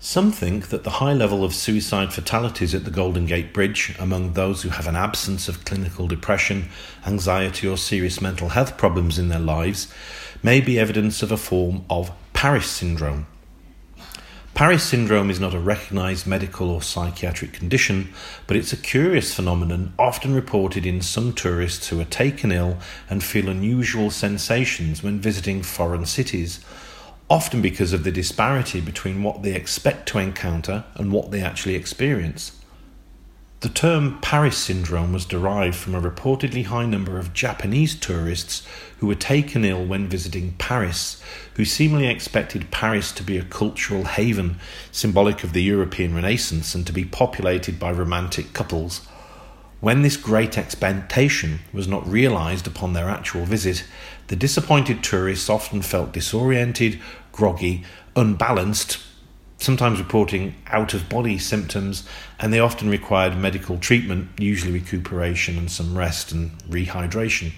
Some 0.06 0.34
think 0.34 0.68
that 0.68 0.84
the 0.84 1.00
high 1.00 1.14
level 1.14 1.46
of 1.46 1.56
suicide 1.56 2.12
fatalities 2.12 2.76
at 2.76 2.84
the 2.84 2.92
Golden 2.92 3.26
Gate 3.26 3.54
Bridge 3.54 3.96
among 3.98 4.34
those 4.34 4.62
who 4.62 4.68
have 4.68 4.86
an 4.86 4.98
absence 4.98 5.48
of 5.48 5.64
clinical 5.64 6.10
depression, 6.10 6.68
anxiety, 7.08 7.70
or 7.70 7.78
serious 7.78 8.20
mental 8.20 8.50
health 8.50 8.76
problems 8.76 9.18
in 9.18 9.30
their 9.30 9.40
lives 9.40 9.88
may 10.44 10.60
be 10.60 10.78
evidence 10.78 11.24
of 11.24 11.32
a 11.32 11.38
form 11.38 11.86
of 11.90 12.12
Paris 12.34 12.68
syndrome. 12.68 13.28
Paris 14.54 14.84
syndrome 14.84 15.30
is 15.30 15.40
not 15.40 15.54
a 15.54 15.60
recognized 15.60 16.28
medical 16.28 16.70
or 16.70 16.82
psychiatric 16.82 17.54
condition, 17.54 18.14
but 18.46 18.58
it's 18.58 18.74
a 18.74 18.78
curious 18.78 19.34
phenomenon 19.34 19.94
often 19.98 20.36
reported 20.36 20.86
in 20.86 21.02
some 21.02 21.32
tourists 21.32 21.88
who 21.88 22.02
are 22.02 22.06
taken 22.06 22.52
ill 22.52 22.78
and 23.10 23.24
feel 23.24 23.48
unusual 23.48 24.12
sensations 24.12 25.02
when 25.02 25.22
visiting 25.22 25.64
foreign 25.64 26.06
cities 26.06 26.60
often 27.34 27.64
because 27.64 27.94
of 27.94 28.04
the 28.04 28.12
disparity 28.12 28.80
between 28.80 29.24
what 29.24 29.42
they 29.42 29.56
expect 29.56 30.08
to 30.08 30.20
encounter 30.20 30.84
and 30.94 31.12
what 31.12 31.32
they 31.32 31.42
actually 31.42 31.74
experience. 31.74 32.60
The 33.62 33.70
term 33.70 34.20
Paris 34.22 34.56
syndrome 34.56 35.12
was 35.12 35.26
derived 35.26 35.76
from 35.76 35.96
a 35.96 36.02
reportedly 36.02 36.66
high 36.66 36.86
number 36.86 37.18
of 37.18 37.34
Japanese 37.34 37.96
tourists 37.96 38.68
who 39.00 39.08
were 39.08 39.16
taken 39.16 39.66
ill 39.66 39.84
when 39.84 40.08
visiting 40.08 40.54
Paris, 40.60 41.24
who 41.56 41.66
seemingly 41.66 42.06
expected 42.06 42.70
Paris 42.70 43.12
to 43.14 43.24
be 43.24 43.40
a 43.40 43.44
cultural 43.44 44.04
haven, 44.04 44.60
symbolic 44.92 45.44
of 45.44 45.54
the 45.54 45.64
European 45.64 46.14
Renaissance, 46.14 46.76
and 46.76 46.86
to 46.86 46.94
be 46.94 47.04
populated 47.04 47.80
by 47.80 47.92
romantic 47.92 48.54
couples. 48.54 49.08
When 49.80 50.04
this 50.04 50.18
great 50.18 50.58
expectation 50.58 51.60
was 51.74 51.90
not 51.90 52.08
realized 52.08 52.68
upon 52.68 52.94
their 52.94 53.10
actual 53.10 53.44
visit, 53.44 53.84
the 54.28 54.36
disappointed 54.38 55.04
tourists 55.04 55.50
often 55.50 55.82
felt 55.82 56.14
disoriented, 56.14 57.02
groggy, 57.34 57.84
unbalanced, 58.16 59.00
sometimes 59.58 60.00
reporting 60.00 60.56
out 60.68 60.94
of 60.94 61.10
body 61.10 61.38
symptoms, 61.38 62.08
and 62.40 62.54
they 62.54 62.60
often 62.60 62.90
required 62.90 63.38
medical 63.38 63.78
treatment, 63.78 64.30
usually 64.40 64.72
recuperation 64.72 65.58
and 65.58 65.70
some 65.70 65.98
rest 65.98 66.32
and 66.32 66.58
rehydration. 66.70 67.52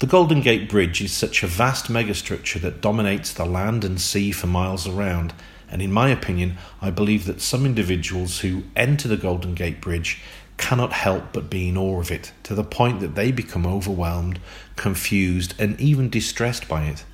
The 0.00 0.06
Golden 0.06 0.40
Gate 0.40 0.68
Bridge 0.68 1.00
is 1.00 1.12
such 1.12 1.44
a 1.44 1.46
vast 1.46 1.86
megastructure 1.86 2.60
that 2.62 2.80
dominates 2.80 3.32
the 3.32 3.46
land 3.46 3.84
and 3.84 4.00
sea 4.00 4.32
for 4.32 4.48
miles 4.48 4.88
around 4.88 5.32
and 5.68 5.82
in 5.82 5.92
my 5.92 6.08
opinion, 6.08 6.58
I 6.80 6.90
believe 6.90 7.26
that 7.26 7.40
some 7.40 7.66
individuals 7.66 8.40
who 8.40 8.64
enter 8.74 9.08
the 9.08 9.16
Golden 9.16 9.54
Gate 9.54 9.80
Bridge 9.80 10.20
cannot 10.56 10.92
help 10.92 11.32
but 11.32 11.50
be 11.50 11.68
in 11.68 11.76
awe 11.76 12.00
of 12.00 12.10
it, 12.10 12.32
to 12.44 12.54
the 12.54 12.64
point 12.64 13.00
that 13.00 13.14
they 13.14 13.30
become 13.32 13.66
overwhelmed, 13.66 14.38
confused, 14.76 15.54
and 15.58 15.78
even 15.80 16.08
distressed 16.08 16.68
by 16.68 16.84
it. 16.84 17.04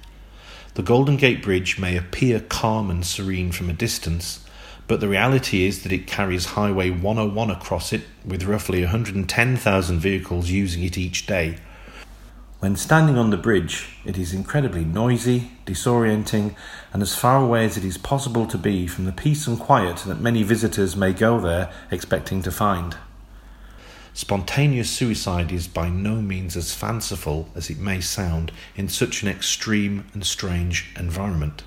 The 0.75 0.83
Golden 0.83 1.19
Gate 1.19 1.43
Bridge 1.43 1.79
may 1.79 1.99
appear 1.99 2.41
calm 2.41 2.89
and 2.89 3.05
serene 3.05 3.53
from 3.53 3.69
a 3.69 3.75
distance, 3.75 4.43
but 4.89 5.01
the 5.01 5.09
reality 5.09 5.67
is 5.67 5.83
that 5.83 5.93
it 5.93 6.07
carries 6.07 6.47
Highway 6.47 6.89
101 6.89 7.51
across 7.51 7.93
it, 7.93 8.05
with 8.25 8.45
roughly 8.45 8.81
110,000 8.81 10.01
vehicles 10.01 10.49
using 10.49 10.83
it 10.83 10.97
each 10.97 11.27
day. 11.27 11.59
When 12.61 12.77
standing 12.77 13.19
on 13.19 13.29
the 13.29 13.37
bridge, 13.37 13.99
it 14.07 14.17
is 14.17 14.33
incredibly 14.33 14.83
noisy, 14.83 15.51
disorienting, 15.67 16.55
and 16.95 17.03
as 17.03 17.15
far 17.15 17.37
away 17.37 17.67
as 17.67 17.77
it 17.77 17.85
is 17.85 17.99
possible 17.99 18.47
to 18.47 18.57
be 18.57 18.87
from 18.87 19.05
the 19.05 19.13
peace 19.13 19.47
and 19.47 19.61
quiet 19.61 19.99
that 20.07 20.23
many 20.23 20.43
visitors 20.43 20.97
may 20.97 21.13
go 21.13 21.39
there 21.39 21.71
expecting 21.91 22.41
to 22.41 22.51
find. 22.51 22.97
Spontaneous 24.15 24.91
suicide 24.91 25.53
is 25.53 25.67
by 25.67 25.89
no 25.89 26.17
means 26.21 26.57
as 26.57 26.75
fanciful 26.75 27.49
as 27.55 27.71
it 27.71 27.79
may 27.79 28.01
sound 28.01 28.53
in 28.77 28.89
such 28.89 29.23
an 29.23 29.29
extreme 29.29 30.05
and 30.13 30.25
strange 30.25 30.93
environment. 30.99 31.63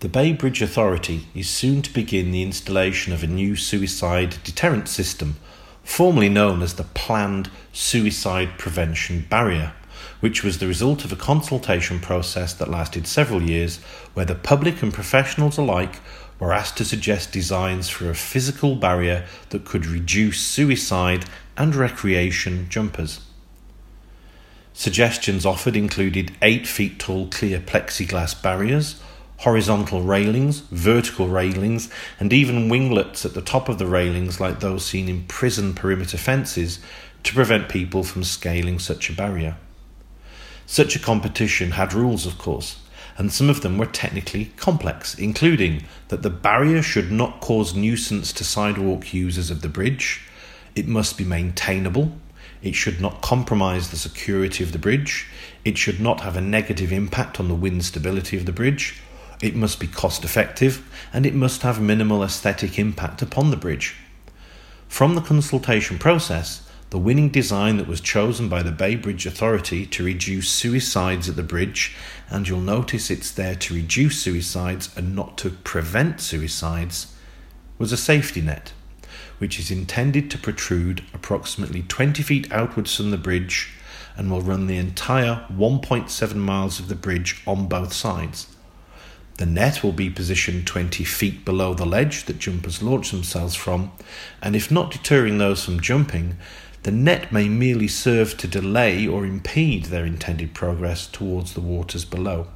The 0.00 0.08
Bay 0.10 0.34
Bridge 0.34 0.60
Authority 0.60 1.26
is 1.34 1.48
soon 1.48 1.80
to 1.80 1.92
begin 1.92 2.30
the 2.30 2.42
installation 2.42 3.14
of 3.14 3.22
a 3.22 3.26
new 3.26 3.56
suicide 3.56 4.36
deterrent 4.44 4.88
system, 4.88 5.36
formerly 5.82 6.28
known 6.28 6.60
as 6.62 6.74
the 6.74 6.84
Planned 6.84 7.50
Suicide 7.72 8.58
Prevention 8.58 9.26
Barrier, 9.30 9.72
which 10.20 10.44
was 10.44 10.58
the 10.58 10.66
result 10.66 11.04
of 11.04 11.12
a 11.12 11.16
consultation 11.16 11.98
process 11.98 12.52
that 12.52 12.70
lasted 12.70 13.06
several 13.06 13.42
years, 13.42 13.78
where 14.12 14.26
the 14.26 14.34
public 14.34 14.82
and 14.82 14.92
professionals 14.92 15.56
alike 15.56 16.00
were 16.38 16.52
asked 16.52 16.76
to 16.76 16.84
suggest 16.84 17.32
designs 17.32 17.88
for 17.88 18.10
a 18.10 18.14
physical 18.14 18.76
barrier 18.76 19.24
that 19.50 19.64
could 19.64 19.86
reduce 19.86 20.40
suicide 20.40 21.24
and 21.56 21.74
recreation 21.74 22.68
jumpers. 22.68 23.20
Suggestions 24.72 25.46
offered 25.46 25.74
included 25.74 26.36
8 26.42 26.66
feet 26.66 26.98
tall 26.98 27.28
clear 27.28 27.58
plexiglass 27.58 28.40
barriers, 28.42 29.00
horizontal 29.38 30.02
railings, 30.02 30.60
vertical 30.70 31.28
railings, 31.28 31.90
and 32.20 32.32
even 32.32 32.68
winglets 32.68 33.24
at 33.24 33.34
the 33.34 33.42
top 33.42 33.68
of 33.68 33.78
the 33.78 33.86
railings 33.86 34.38
like 34.38 34.60
those 34.60 34.84
seen 34.84 35.08
in 35.08 35.24
prison 35.24 35.74
perimeter 35.74 36.18
fences 36.18 36.78
to 37.22 37.34
prevent 37.34 37.68
people 37.68 38.02
from 38.02 38.22
scaling 38.22 38.78
such 38.78 39.08
a 39.08 39.14
barrier. 39.14 39.56
Such 40.66 40.96
a 40.96 41.00
competition 41.00 41.72
had 41.72 41.94
rules, 41.94 42.26
of 42.26 42.38
course, 42.38 42.78
and 43.18 43.32
some 43.32 43.48
of 43.48 43.62
them 43.62 43.78
were 43.78 43.86
technically 43.86 44.46
complex, 44.56 45.14
including 45.14 45.84
that 46.08 46.22
the 46.22 46.30
barrier 46.30 46.82
should 46.82 47.10
not 47.10 47.40
cause 47.40 47.74
nuisance 47.74 48.32
to 48.34 48.44
sidewalk 48.44 49.14
users 49.14 49.50
of 49.50 49.62
the 49.62 49.68
bridge, 49.68 50.22
it 50.74 50.86
must 50.86 51.16
be 51.16 51.24
maintainable, 51.24 52.12
it 52.62 52.74
should 52.74 53.00
not 53.00 53.22
compromise 53.22 53.90
the 53.90 53.96
security 53.96 54.62
of 54.62 54.72
the 54.72 54.78
bridge, 54.78 55.26
it 55.64 55.78
should 55.78 56.00
not 56.00 56.20
have 56.20 56.36
a 56.36 56.40
negative 56.40 56.92
impact 56.92 57.40
on 57.40 57.48
the 57.48 57.54
wind 57.54 57.84
stability 57.84 58.36
of 58.36 58.44
the 58.44 58.52
bridge, 58.52 59.00
it 59.42 59.54
must 59.54 59.80
be 59.80 59.86
cost 59.86 60.24
effective, 60.24 60.86
and 61.12 61.26
it 61.26 61.34
must 61.34 61.62
have 61.62 61.80
minimal 61.80 62.22
aesthetic 62.22 62.78
impact 62.78 63.22
upon 63.22 63.50
the 63.50 63.56
bridge. 63.56 63.94
From 64.88 65.14
the 65.14 65.20
consultation 65.20 65.98
process, 65.98 66.65
the 66.90 66.98
winning 66.98 67.30
design 67.30 67.76
that 67.78 67.88
was 67.88 68.00
chosen 68.00 68.48
by 68.48 68.62
the 68.62 68.70
Bay 68.70 68.94
Bridge 68.94 69.26
Authority 69.26 69.86
to 69.86 70.04
reduce 70.04 70.48
suicides 70.48 71.28
at 71.28 71.36
the 71.36 71.42
bridge, 71.42 71.96
and 72.30 72.46
you'll 72.46 72.60
notice 72.60 73.10
it's 73.10 73.32
there 73.32 73.56
to 73.56 73.74
reduce 73.74 74.22
suicides 74.22 74.96
and 74.96 75.14
not 75.14 75.36
to 75.38 75.50
prevent 75.50 76.20
suicides, 76.20 77.14
was 77.78 77.92
a 77.92 77.96
safety 77.96 78.40
net, 78.40 78.72
which 79.38 79.58
is 79.58 79.70
intended 79.70 80.30
to 80.30 80.38
protrude 80.38 81.02
approximately 81.12 81.82
20 81.82 82.22
feet 82.22 82.52
outwards 82.52 82.94
from 82.94 83.10
the 83.10 83.18
bridge 83.18 83.72
and 84.16 84.30
will 84.30 84.40
run 84.40 84.66
the 84.66 84.78
entire 84.78 85.44
1.7 85.52 86.34
miles 86.36 86.80
of 86.80 86.88
the 86.88 86.94
bridge 86.94 87.42
on 87.46 87.66
both 87.66 87.92
sides. 87.92 88.46
The 89.36 89.44
net 89.44 89.82
will 89.82 89.92
be 89.92 90.08
positioned 90.08 90.66
20 90.66 91.04
feet 91.04 91.44
below 91.44 91.74
the 91.74 91.84
ledge 91.84 92.24
that 92.24 92.38
jumpers 92.38 92.82
launch 92.82 93.10
themselves 93.10 93.54
from, 93.54 93.92
and 94.40 94.56
if 94.56 94.70
not 94.70 94.90
deterring 94.90 95.36
those 95.36 95.62
from 95.62 95.80
jumping, 95.80 96.38
the 96.86 96.92
net 96.92 97.32
may 97.32 97.48
merely 97.48 97.88
serve 97.88 98.36
to 98.36 98.46
delay 98.46 99.08
or 99.08 99.26
impede 99.26 99.86
their 99.86 100.06
intended 100.06 100.54
progress 100.54 101.08
towards 101.08 101.54
the 101.54 101.60
waters 101.60 102.04
below. 102.04 102.46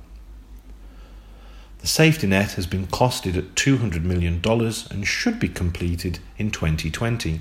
The 1.81 1.89
safety 1.89 2.29
net 2.29 2.53
has 2.53 2.65
been 2.65 2.87
costed 2.87 3.37
at 3.37 3.57
$200 3.57 4.05
million 4.05 4.41
and 4.45 5.05
should 5.05 5.41
be 5.41 5.49
completed 5.49 6.21
in 6.39 6.53
2020. 6.53 7.41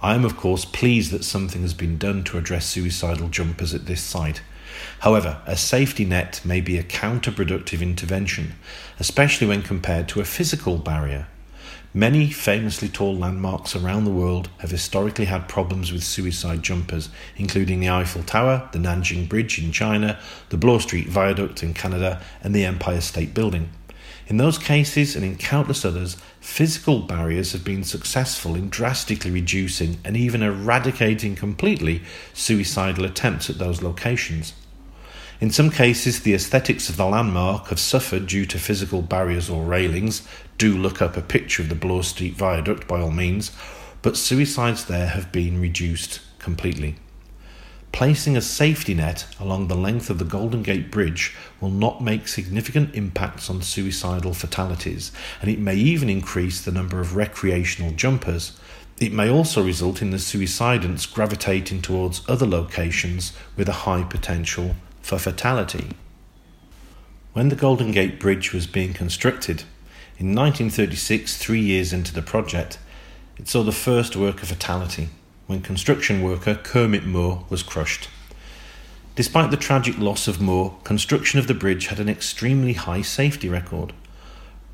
I 0.00 0.14
am, 0.14 0.24
of 0.24 0.36
course, 0.36 0.64
pleased 0.64 1.10
that 1.10 1.24
something 1.24 1.62
has 1.62 1.74
been 1.74 1.98
done 1.98 2.22
to 2.22 2.38
address 2.38 2.66
suicidal 2.66 3.30
jumpers 3.30 3.74
at 3.74 3.86
this 3.86 4.02
site. 4.02 4.42
However, 5.00 5.42
a 5.44 5.56
safety 5.56 6.04
net 6.04 6.40
may 6.44 6.60
be 6.60 6.78
a 6.78 6.84
counterproductive 6.84 7.82
intervention, 7.82 8.54
especially 9.00 9.48
when 9.48 9.62
compared 9.62 10.06
to 10.10 10.20
a 10.20 10.24
physical 10.24 10.78
barrier 10.78 11.26
Many 11.92 12.30
famously 12.30 12.88
tall 12.88 13.16
landmarks 13.16 13.74
around 13.74 14.04
the 14.04 14.12
world 14.12 14.48
have 14.58 14.70
historically 14.70 15.24
had 15.24 15.48
problems 15.48 15.90
with 15.90 16.04
suicide 16.04 16.62
jumpers, 16.62 17.08
including 17.36 17.80
the 17.80 17.90
Eiffel 17.90 18.22
Tower, 18.22 18.68
the 18.70 18.78
Nanjing 18.78 19.28
Bridge 19.28 19.58
in 19.58 19.72
China, 19.72 20.16
the 20.50 20.56
Bloor 20.56 20.80
Street 20.80 21.08
Viaduct 21.08 21.64
in 21.64 21.74
Canada, 21.74 22.22
and 22.42 22.54
the 22.54 22.64
Empire 22.64 23.00
State 23.00 23.34
Building. 23.34 23.70
In 24.28 24.36
those 24.36 24.56
cases 24.56 25.16
and 25.16 25.24
in 25.24 25.36
countless 25.36 25.84
others, 25.84 26.16
physical 26.38 27.00
barriers 27.00 27.50
have 27.50 27.64
been 27.64 27.82
successful 27.82 28.54
in 28.54 28.68
drastically 28.68 29.32
reducing 29.32 29.98
and 30.04 30.16
even 30.16 30.44
eradicating 30.44 31.34
completely 31.34 32.02
suicidal 32.32 33.04
attempts 33.04 33.50
at 33.50 33.58
those 33.58 33.82
locations. 33.82 34.52
In 35.40 35.50
some 35.50 35.70
cases, 35.70 36.20
the 36.20 36.34
aesthetics 36.34 36.90
of 36.90 36.98
the 36.98 37.06
landmark 37.06 37.68
have 37.68 37.80
suffered 37.80 38.26
due 38.26 38.44
to 38.44 38.58
physical 38.58 39.00
barriers 39.00 39.48
or 39.48 39.64
railings. 39.64 40.20
Do 40.58 40.76
look 40.76 41.00
up 41.00 41.16
a 41.16 41.22
picture 41.22 41.62
of 41.62 41.70
the 41.70 41.74
Bloor 41.74 42.02
Street 42.02 42.34
Viaduct 42.34 42.86
by 42.86 43.00
all 43.00 43.10
means, 43.10 43.50
but 44.02 44.18
suicides 44.18 44.84
there 44.84 45.06
have 45.06 45.32
been 45.32 45.58
reduced 45.58 46.20
completely. 46.38 46.96
Placing 47.90 48.36
a 48.36 48.42
safety 48.42 48.92
net 48.92 49.34
along 49.40 49.68
the 49.68 49.76
length 49.76 50.10
of 50.10 50.18
the 50.18 50.26
Golden 50.26 50.62
Gate 50.62 50.90
Bridge 50.90 51.34
will 51.58 51.70
not 51.70 52.04
make 52.04 52.28
significant 52.28 52.94
impacts 52.94 53.48
on 53.48 53.62
suicidal 53.62 54.34
fatalities, 54.34 55.10
and 55.40 55.50
it 55.50 55.58
may 55.58 55.74
even 55.74 56.10
increase 56.10 56.60
the 56.60 56.70
number 56.70 57.00
of 57.00 57.16
recreational 57.16 57.92
jumpers. 57.92 58.60
It 59.00 59.14
may 59.14 59.30
also 59.30 59.64
result 59.64 60.02
in 60.02 60.10
the 60.10 60.18
suicidants 60.18 61.06
gravitating 61.06 61.80
towards 61.80 62.28
other 62.28 62.46
locations 62.46 63.32
with 63.56 63.70
a 63.70 63.88
high 63.88 64.02
potential 64.02 64.76
for 65.10 65.18
fatality. 65.18 65.88
When 67.32 67.48
the 67.48 67.56
Golden 67.56 67.90
Gate 67.90 68.20
Bridge 68.20 68.52
was 68.52 68.68
being 68.68 68.92
constructed, 68.92 69.64
in 70.20 70.36
1936, 70.36 71.36
three 71.36 71.60
years 71.60 71.92
into 71.92 72.14
the 72.14 72.22
project, 72.22 72.78
it 73.36 73.48
saw 73.48 73.64
the 73.64 73.72
first 73.72 74.14
worker 74.14 74.46
fatality 74.46 75.08
when 75.48 75.62
construction 75.62 76.22
worker 76.22 76.54
Kermit 76.54 77.06
Moore 77.06 77.44
was 77.50 77.64
crushed. 77.64 78.08
Despite 79.16 79.50
the 79.50 79.56
tragic 79.56 79.98
loss 79.98 80.28
of 80.28 80.40
Moore, 80.40 80.78
construction 80.84 81.40
of 81.40 81.48
the 81.48 81.54
bridge 81.54 81.88
had 81.88 81.98
an 81.98 82.08
extremely 82.08 82.74
high 82.74 83.02
safety 83.02 83.48
record. 83.48 83.92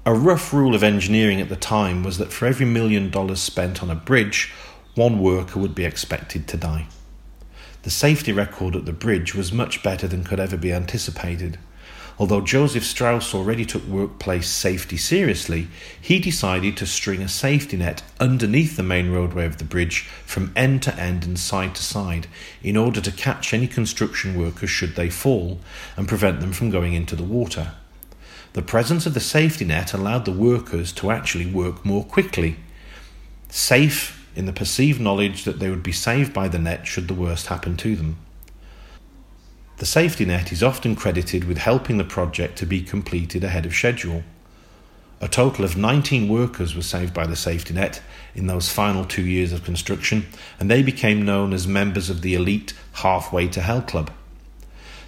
A 0.05 0.13
rough 0.13 0.53
rule 0.53 0.75
of 0.75 0.83
engineering 0.83 1.41
at 1.41 1.49
the 1.49 1.57
time 1.57 2.03
was 2.03 2.19
that 2.19 2.31
for 2.31 2.45
every 2.45 2.67
million 2.67 3.09
dollars 3.09 3.41
spent 3.41 3.83
on 3.83 3.91
a 3.91 3.95
bridge, 3.95 4.53
one 4.95 5.19
worker 5.19 5.59
would 5.59 5.75
be 5.75 5.87
expected 5.87 6.47
to 6.49 6.59
die. 6.59 6.89
The 7.87 7.91
safety 7.93 8.33
record 8.33 8.75
at 8.75 8.85
the 8.85 8.93
bridge 8.93 9.37
was 9.37 9.53
much 9.53 9.81
better 9.81 10.09
than 10.09 10.25
could 10.25 10.41
ever 10.41 10.57
be 10.57 10.73
anticipated. 10.73 11.57
Although 12.19 12.41
Joseph 12.41 12.83
Strauss 12.83 13.33
already 13.33 13.65
took 13.65 13.87
workplace 13.87 14.49
safety 14.49 14.97
seriously, 14.97 15.69
he 16.01 16.19
decided 16.19 16.77
to 16.77 16.85
string 16.85 17.23
a 17.23 17.29
safety 17.29 17.77
net 17.77 18.03
underneath 18.19 18.77
the 18.77 18.83
main 18.83 19.13
roadway 19.13 19.47
of 19.47 19.59
the 19.59 19.65
bridge 19.65 20.01
from 20.25 20.53
end 20.57 20.83
to 20.83 20.99
end 20.99 21.23
and 21.23 21.39
side 21.39 21.77
to 21.77 21.83
side 21.85 22.27
in 22.61 22.77
order 22.77 23.01
to 23.01 23.13
catch 23.13 23.55
any 23.55 23.69
construction 23.69 24.37
workers 24.37 24.69
should 24.69 24.97
they 24.97 25.09
fall 25.09 25.61
and 25.97 26.09
prevent 26.09 26.41
them 26.41 26.53
from 26.53 26.71
going 26.71 26.93
into 26.93 27.15
the 27.15 27.23
water. 27.23 27.71
The 28.55 28.63
presence 28.63 29.07
of 29.07 29.15
the 29.15 29.21
safety 29.21 29.65
net 29.65 29.95
allowed 29.95 30.25
the 30.25 30.33
workers 30.33 30.91
to 30.95 31.13
actually 31.13 31.47
work 31.47 31.85
more 31.85 32.03
quickly. 32.03 32.57
Safe 33.49 34.16
in 34.37 34.45
the 34.45 34.53
perceived 34.53 35.01
knowledge 35.01 35.45
that 35.45 35.59
they 35.59 35.71
would 35.71 35.83
be 35.83 35.93
saved 35.93 36.33
by 36.33 36.47
the 36.47 36.59
net 36.59 36.87
should 36.87 37.09
the 37.09 37.15
worst 37.15 37.47
happen 37.47 37.77
to 37.79 37.97
them. 37.97 38.19
The 39.79 39.87
safety 39.87 40.25
net 40.25 40.53
is 40.53 40.63
often 40.63 40.95
credited 40.95 41.45
with 41.45 41.59
helping 41.59 41.97
the 41.97 42.05
project 42.05 42.57
to 42.59 42.67
be 42.67 42.83
completed 42.83 43.43
ahead 43.43 43.67
of 43.67 43.75
schedule. 43.75 44.23
A 45.21 45.29
total 45.29 45.65
of 45.65 45.77
19 45.77 46.29
workers 46.29 46.77
were 46.77 46.83
saved 46.83 47.15
by 47.15 47.27
the 47.27 47.37
safety 47.37 47.73
net 47.73 48.03
in 48.35 48.47
those 48.47 48.69
final 48.69 49.05
two 49.05 49.25
years 49.25 49.53
of 49.53 49.65
construction, 49.65 50.27
and 50.61 50.71
they 50.71 50.83
became 50.83 51.25
known 51.25 51.55
as 51.55 51.67
members 51.67 52.11
of 52.11 52.21
the 52.21 52.35
elite 52.35 52.75
Halfway 52.95 53.49
to 53.49 53.63
Hell 53.63 53.83
Club. 53.83 54.11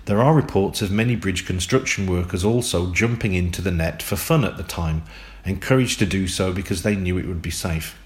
There 0.07 0.23
are 0.23 0.35
reports 0.35 0.81
of 0.81 0.91
many 0.91 1.17
bridge 1.17 1.47
construction 1.47 2.07
workers 2.07 2.43
also 2.43 2.91
jumping 2.93 3.35
into 3.35 3.61
the 3.61 3.71
net 3.71 4.03
for 4.03 4.17
fun 4.17 4.45
at 4.45 4.57
the 4.57 4.63
time, 4.63 5.03
encouraged 5.45 5.99
to 5.99 6.07
do 6.07 6.27
so 6.27 6.53
because 6.53 6.83
they 6.83 6.97
knew 6.97 7.19
it 7.19 7.27
would 7.27 7.43
be 7.43 7.51
safe. 7.51 7.99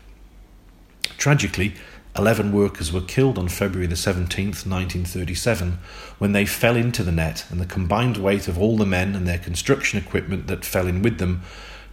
Tragically, 1.18 1.74
11 2.16 2.52
workers 2.52 2.92
were 2.92 3.00
killed 3.00 3.38
on 3.38 3.48
February 3.48 3.86
the 3.86 3.94
17th, 3.94 4.66
1937, 4.66 5.78
when 6.18 6.32
they 6.32 6.44
fell 6.44 6.76
into 6.76 7.02
the 7.02 7.12
net, 7.12 7.46
and 7.50 7.58
the 7.60 7.66
combined 7.66 8.18
weight 8.18 8.48
of 8.48 8.58
all 8.58 8.76
the 8.76 8.84
men 8.84 9.14
and 9.14 9.26
their 9.26 9.38
construction 9.38 9.98
equipment 9.98 10.46
that 10.46 10.64
fell 10.64 10.86
in 10.86 11.00
with 11.00 11.18
them 11.18 11.42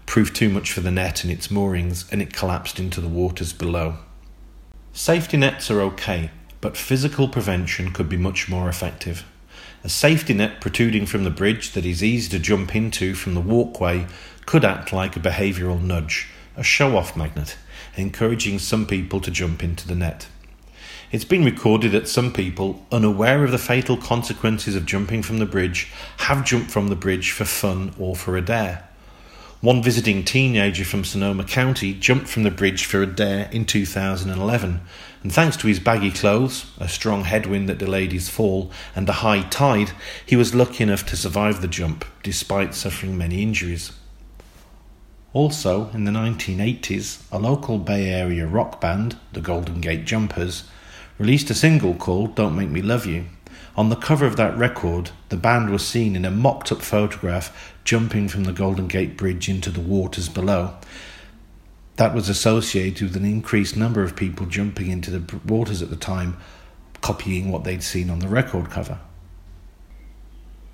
proved 0.06 0.36
too 0.36 0.50
much 0.50 0.74
for 0.74 0.82
the 0.82 0.92
net 0.92 1.24
and 1.24 1.32
its 1.32 1.50
moorings, 1.50 2.06
and 2.12 2.22
it 2.22 2.34
collapsed 2.34 2.80
into 2.80 3.00
the 3.00 3.08
waters 3.08 3.54
below. 3.54 3.98
Safety 4.92 5.38
nets 5.38 5.72
are 5.72 5.82
okay, 5.82 6.32
but 6.60 6.76
physical 6.76 7.30
prevention 7.30 7.92
could 7.92 8.10
be 8.10 8.18
much 8.18 8.50
more 8.50 8.68
effective. 8.68 9.24
A 9.86 9.90
safety 9.90 10.34
net 10.34 10.60
protruding 10.60 11.06
from 11.06 11.24
the 11.24 11.30
bridge 11.30 11.72
that 11.72 11.86
is 11.86 12.04
easy 12.04 12.30
to 12.32 12.40
jump 12.40 12.76
into 12.76 13.14
from 13.14 13.36
the 13.36 13.42
walkway 13.42 14.08
could 14.46 14.66
act 14.66 14.92
like 14.92 15.16
a 15.16 15.22
behavioural 15.22 15.82
nudge, 15.82 16.28
a 16.58 16.64
show 16.64 16.98
off 16.98 17.16
magnet 17.16 17.56
encouraging 18.00 18.60
some 18.60 18.86
people 18.86 19.20
to 19.22 19.32
jump 19.32 19.64
into 19.64 19.88
the 19.88 19.96
net. 19.96 20.28
It's 21.12 21.26
been 21.26 21.44
recorded 21.44 21.92
that 21.94 22.08
some 22.08 22.32
people, 22.32 22.86
unaware 22.92 23.44
of 23.44 23.52
the 23.52 23.58
fatal 23.58 23.98
consequences 23.98 24.76
of 24.76 24.86
jumping 24.86 25.24
from 25.24 25.40
the 25.40 25.46
bridge, 25.46 25.92
have 26.18 26.46
jumped 26.46 26.70
from 26.70 26.90
the 26.90 26.96
bridge 26.96 27.32
for 27.32 27.46
fun 27.46 27.94
or 27.98 28.16
for 28.16 28.38
a 28.38 28.42
dare. 28.42 28.88
One 29.62 29.84
visiting 29.84 30.24
teenager 30.24 30.86
from 30.86 31.04
Sonoma 31.04 31.44
County 31.44 31.94
jumped 31.94 32.28
from 32.28 32.44
the 32.44 32.52
bridge 32.52 32.86
for 32.86 33.02
a 33.02 33.06
dare 33.06 33.50
in 33.52 33.66
2011, 33.66 34.80
and 35.22 35.34
thanks 35.34 35.58
to 35.58 35.68
his 35.68 35.82
baggy 35.82 36.12
clothes, 36.12 36.72
a 36.80 36.88
strong 36.88 37.26
headwind 37.26 37.68
that 37.68 37.78
delayed 37.78 38.14
his 38.14 38.30
fall, 38.30 38.72
and 38.96 39.10
a 39.10 39.14
high 39.14 39.42
tide, 39.42 39.92
he 40.26 40.38
was 40.38 40.56
lucky 40.56 40.84
enough 40.84 41.06
to 41.08 41.18
survive 41.18 41.62
the 41.62 41.68
jump, 41.68 42.06
despite 42.24 42.74
suffering 42.74 43.18
many 43.18 43.44
injuries. 43.44 43.92
Also, 45.32 45.92
in 45.92 46.06
the 46.06 46.12
1980s, 46.12 47.22
a 47.32 47.38
local 47.38 47.78
Bay 47.78 48.10
Area 48.10 48.48
rock 48.48 48.82
band, 48.82 49.16
the 49.34 49.42
Golden 49.42 49.80
Gate 49.80 50.04
Jumpers, 50.06 50.64
released 51.20 51.52
a 51.52 51.54
single 51.54 51.94
called 51.94 52.34
Don't 52.34 52.56
Make 52.56 52.70
Me 52.70 52.82
Love 52.82 53.06
You. 53.06 53.26
On 53.78 53.90
the 53.90 53.96
cover 53.96 54.26
of 54.26 54.38
that 54.38 54.58
record, 54.58 55.12
the 55.30 55.38
band 55.38 55.70
was 55.70 55.86
seen 55.86 56.16
in 56.16 56.26
a 56.26 56.32
mocked 56.32 56.72
up 56.72 56.82
photograph 56.82 57.76
jumping 57.84 58.28
from 58.28 58.46
the 58.46 58.52
Golden 58.52 58.88
Gate 58.88 59.18
Bridge 59.18 59.48
into 59.48 59.70
the 59.70 59.80
waters 59.80 60.30
below. 60.30 60.74
That 61.98 62.16
was 62.16 62.28
associated 62.28 63.10
with 63.10 63.16
an 63.16 63.26
increased 63.26 63.78
number 63.78 64.02
of 64.02 64.16
people 64.16 64.48
jumping 64.48 64.90
into 64.90 65.12
the 65.12 65.38
waters 65.46 65.84
at 65.84 65.92
the 65.92 65.96
time, 65.96 66.38
copying 67.02 67.52
what 67.52 67.66
they'd 67.66 67.84
seen 67.84 68.10
on 68.10 68.18
the 68.18 68.28
record 68.28 68.72
cover. 68.72 68.98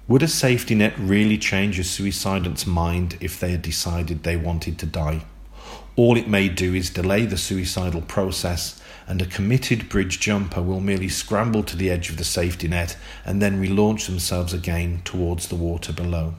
Would 0.08 0.22
a 0.22 0.28
safety 0.28 0.76
net 0.76 0.94
really 1.00 1.38
change 1.40 1.80
a 1.80 1.84
suicidant's 1.84 2.68
mind 2.68 3.18
if 3.20 3.40
they 3.40 3.50
had 3.50 3.64
decided 3.64 4.22
they 4.22 4.38
wanted 4.38 4.78
to 4.80 4.86
die? 4.86 5.26
All 5.96 6.16
it 6.16 6.28
may 6.28 6.48
do 6.48 6.76
is 6.76 6.92
delay 6.92 7.26
the 7.26 7.38
suicidal 7.38 8.02
process, 8.02 8.80
and 9.08 9.20
a 9.20 9.26
committed 9.26 9.90
bridge 9.90 10.20
jumper 10.20 10.62
will 10.62 10.80
merely 10.80 11.10
scramble 11.10 11.64
to 11.64 11.76
the 11.76 11.90
edge 11.90 12.10
of 12.10 12.18
the 12.18 12.24
safety 12.24 12.68
net 12.68 12.98
and 13.26 13.42
then 13.42 13.60
relaunch 13.60 14.06
themselves 14.06 14.54
again 14.54 15.02
towards 15.06 15.48
the 15.48 15.56
water 15.56 15.92
below. 15.92 16.36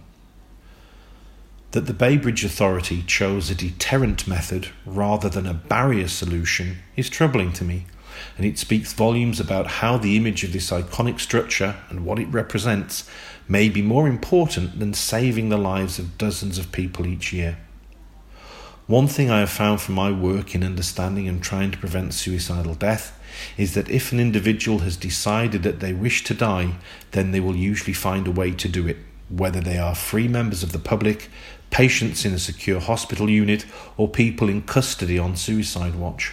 That 1.72 1.86
the 1.86 1.92
Bay 1.92 2.16
Bridge 2.18 2.44
Authority 2.44 3.02
chose 3.02 3.50
a 3.50 3.54
deterrent 3.56 4.28
method 4.28 4.68
rather 4.84 5.28
than 5.28 5.46
a 5.46 5.54
barrier 5.54 6.06
solution 6.06 6.78
is 6.94 7.10
troubling 7.10 7.52
to 7.54 7.64
me, 7.64 7.86
and 8.36 8.46
it 8.46 8.58
speaks 8.58 8.92
volumes 8.92 9.40
about 9.40 9.66
how 9.66 9.96
the 9.96 10.16
image 10.16 10.44
of 10.44 10.52
this 10.52 10.70
iconic 10.70 11.20
structure 11.20 11.76
and 11.88 12.04
what 12.04 12.18
it 12.18 12.28
represents 12.28 13.08
may 13.48 13.68
be 13.68 13.82
more 13.82 14.08
important 14.08 14.78
than 14.78 14.94
saving 14.94 15.48
the 15.48 15.58
lives 15.58 15.98
of 15.98 16.18
dozens 16.18 16.58
of 16.58 16.72
people 16.72 17.06
each 17.06 17.32
year. 17.32 17.58
One 18.86 19.08
thing 19.08 19.30
I 19.30 19.40
have 19.40 19.50
found 19.50 19.80
from 19.80 19.96
my 19.96 20.12
work 20.12 20.54
in 20.54 20.62
understanding 20.62 21.26
and 21.26 21.42
trying 21.42 21.72
to 21.72 21.78
prevent 21.78 22.14
suicidal 22.14 22.74
death 22.74 23.18
is 23.56 23.74
that 23.74 23.90
if 23.90 24.12
an 24.12 24.20
individual 24.20 24.78
has 24.80 24.96
decided 24.96 25.64
that 25.64 25.80
they 25.80 25.92
wish 25.92 26.22
to 26.24 26.34
die, 26.34 26.76
then 27.10 27.32
they 27.32 27.40
will 27.40 27.56
usually 27.56 27.92
find 27.92 28.28
a 28.28 28.30
way 28.30 28.52
to 28.52 28.68
do 28.68 28.86
it, 28.86 28.98
whether 29.28 29.60
they 29.60 29.76
are 29.76 29.94
free 29.94 30.28
members 30.28 30.62
of 30.62 30.70
the 30.70 30.78
public, 30.78 31.28
patients 31.70 32.24
in 32.24 32.32
a 32.32 32.38
secure 32.38 32.78
hospital 32.78 33.28
unit, 33.28 33.66
or 33.96 34.08
people 34.08 34.48
in 34.48 34.62
custody 34.62 35.18
on 35.18 35.34
suicide 35.34 35.96
watch. 35.96 36.32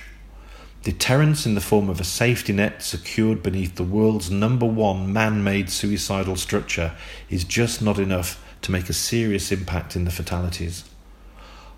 Deterrence 0.84 1.46
in 1.46 1.56
the 1.56 1.62
form 1.62 1.90
of 1.90 2.02
a 2.02 2.04
safety 2.04 2.52
net 2.52 2.84
secured 2.84 3.42
beneath 3.42 3.76
the 3.76 3.86
world's 3.86 4.30
number 4.30 4.66
one 4.66 5.14
man 5.14 5.42
made 5.42 5.70
suicidal 5.70 6.36
structure 6.36 6.92
is 7.30 7.46
just 7.46 7.82
not 7.82 7.98
enough 7.98 8.44
to 8.64 8.72
make 8.72 8.90
a 8.90 8.94
serious 8.94 9.50
impact 9.50 9.96
in 9.96 10.04
the 10.04 10.12
fatalities. 10.12 10.84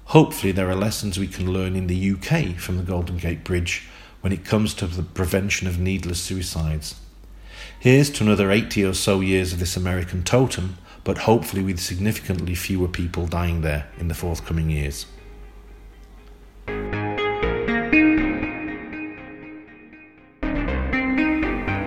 Hopefully, 0.05 0.51
there 0.51 0.71
are 0.71 0.75
lessons 0.75 1.19
we 1.19 1.27
can 1.27 1.53
learn 1.53 1.75
in 1.75 1.85
the 1.85 2.13
UK 2.13 2.57
from 2.57 2.77
the 2.77 2.83
Golden 2.83 3.17
Gate 3.17 3.43
Bridge 3.43 3.87
when 4.21 4.33
it 4.33 4.43
comes 4.43 4.73
to 4.73 4.87
the 4.87 5.03
prevention 5.03 5.67
of 5.67 5.79
needless 5.79 6.19
suicides. 6.19 6.95
Here's 7.79 8.09
to 8.09 8.23
another 8.23 8.49
80 8.49 8.85
or 8.85 8.93
so 8.93 9.19
years 9.19 9.53
of 9.53 9.59
this 9.59 9.77
American 9.77 10.23
totem, 10.23 10.77
but 11.03 11.19
hopefully 11.19 11.61
with 11.61 11.79
significantly 11.79 12.55
fewer 12.55 12.87
people 12.87 13.27
dying 13.27 13.61
there 13.61 13.87
in 13.99 14.07
the 14.07 14.15
forthcoming 14.15 14.71
years. 14.71 15.05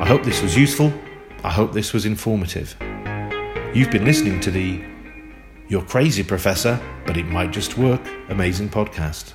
Hope 0.09 0.25
this 0.25 0.40
was 0.40 0.57
useful. 0.57 0.90
I 1.44 1.51
hope 1.51 1.75
this 1.75 1.92
was 1.92 2.07
informative. 2.07 2.75
You've 3.75 3.90
been 3.90 4.07
listening 4.07 4.40
to 4.40 4.51
the 4.51 4.83
you're 5.68 5.83
crazy, 5.83 6.25
Professor, 6.25 6.81
but 7.05 7.18
it 7.18 7.27
might 7.27 7.51
just 7.51 7.77
work. 7.77 8.01
Amazing 8.31 8.71
podcast. 8.71 9.35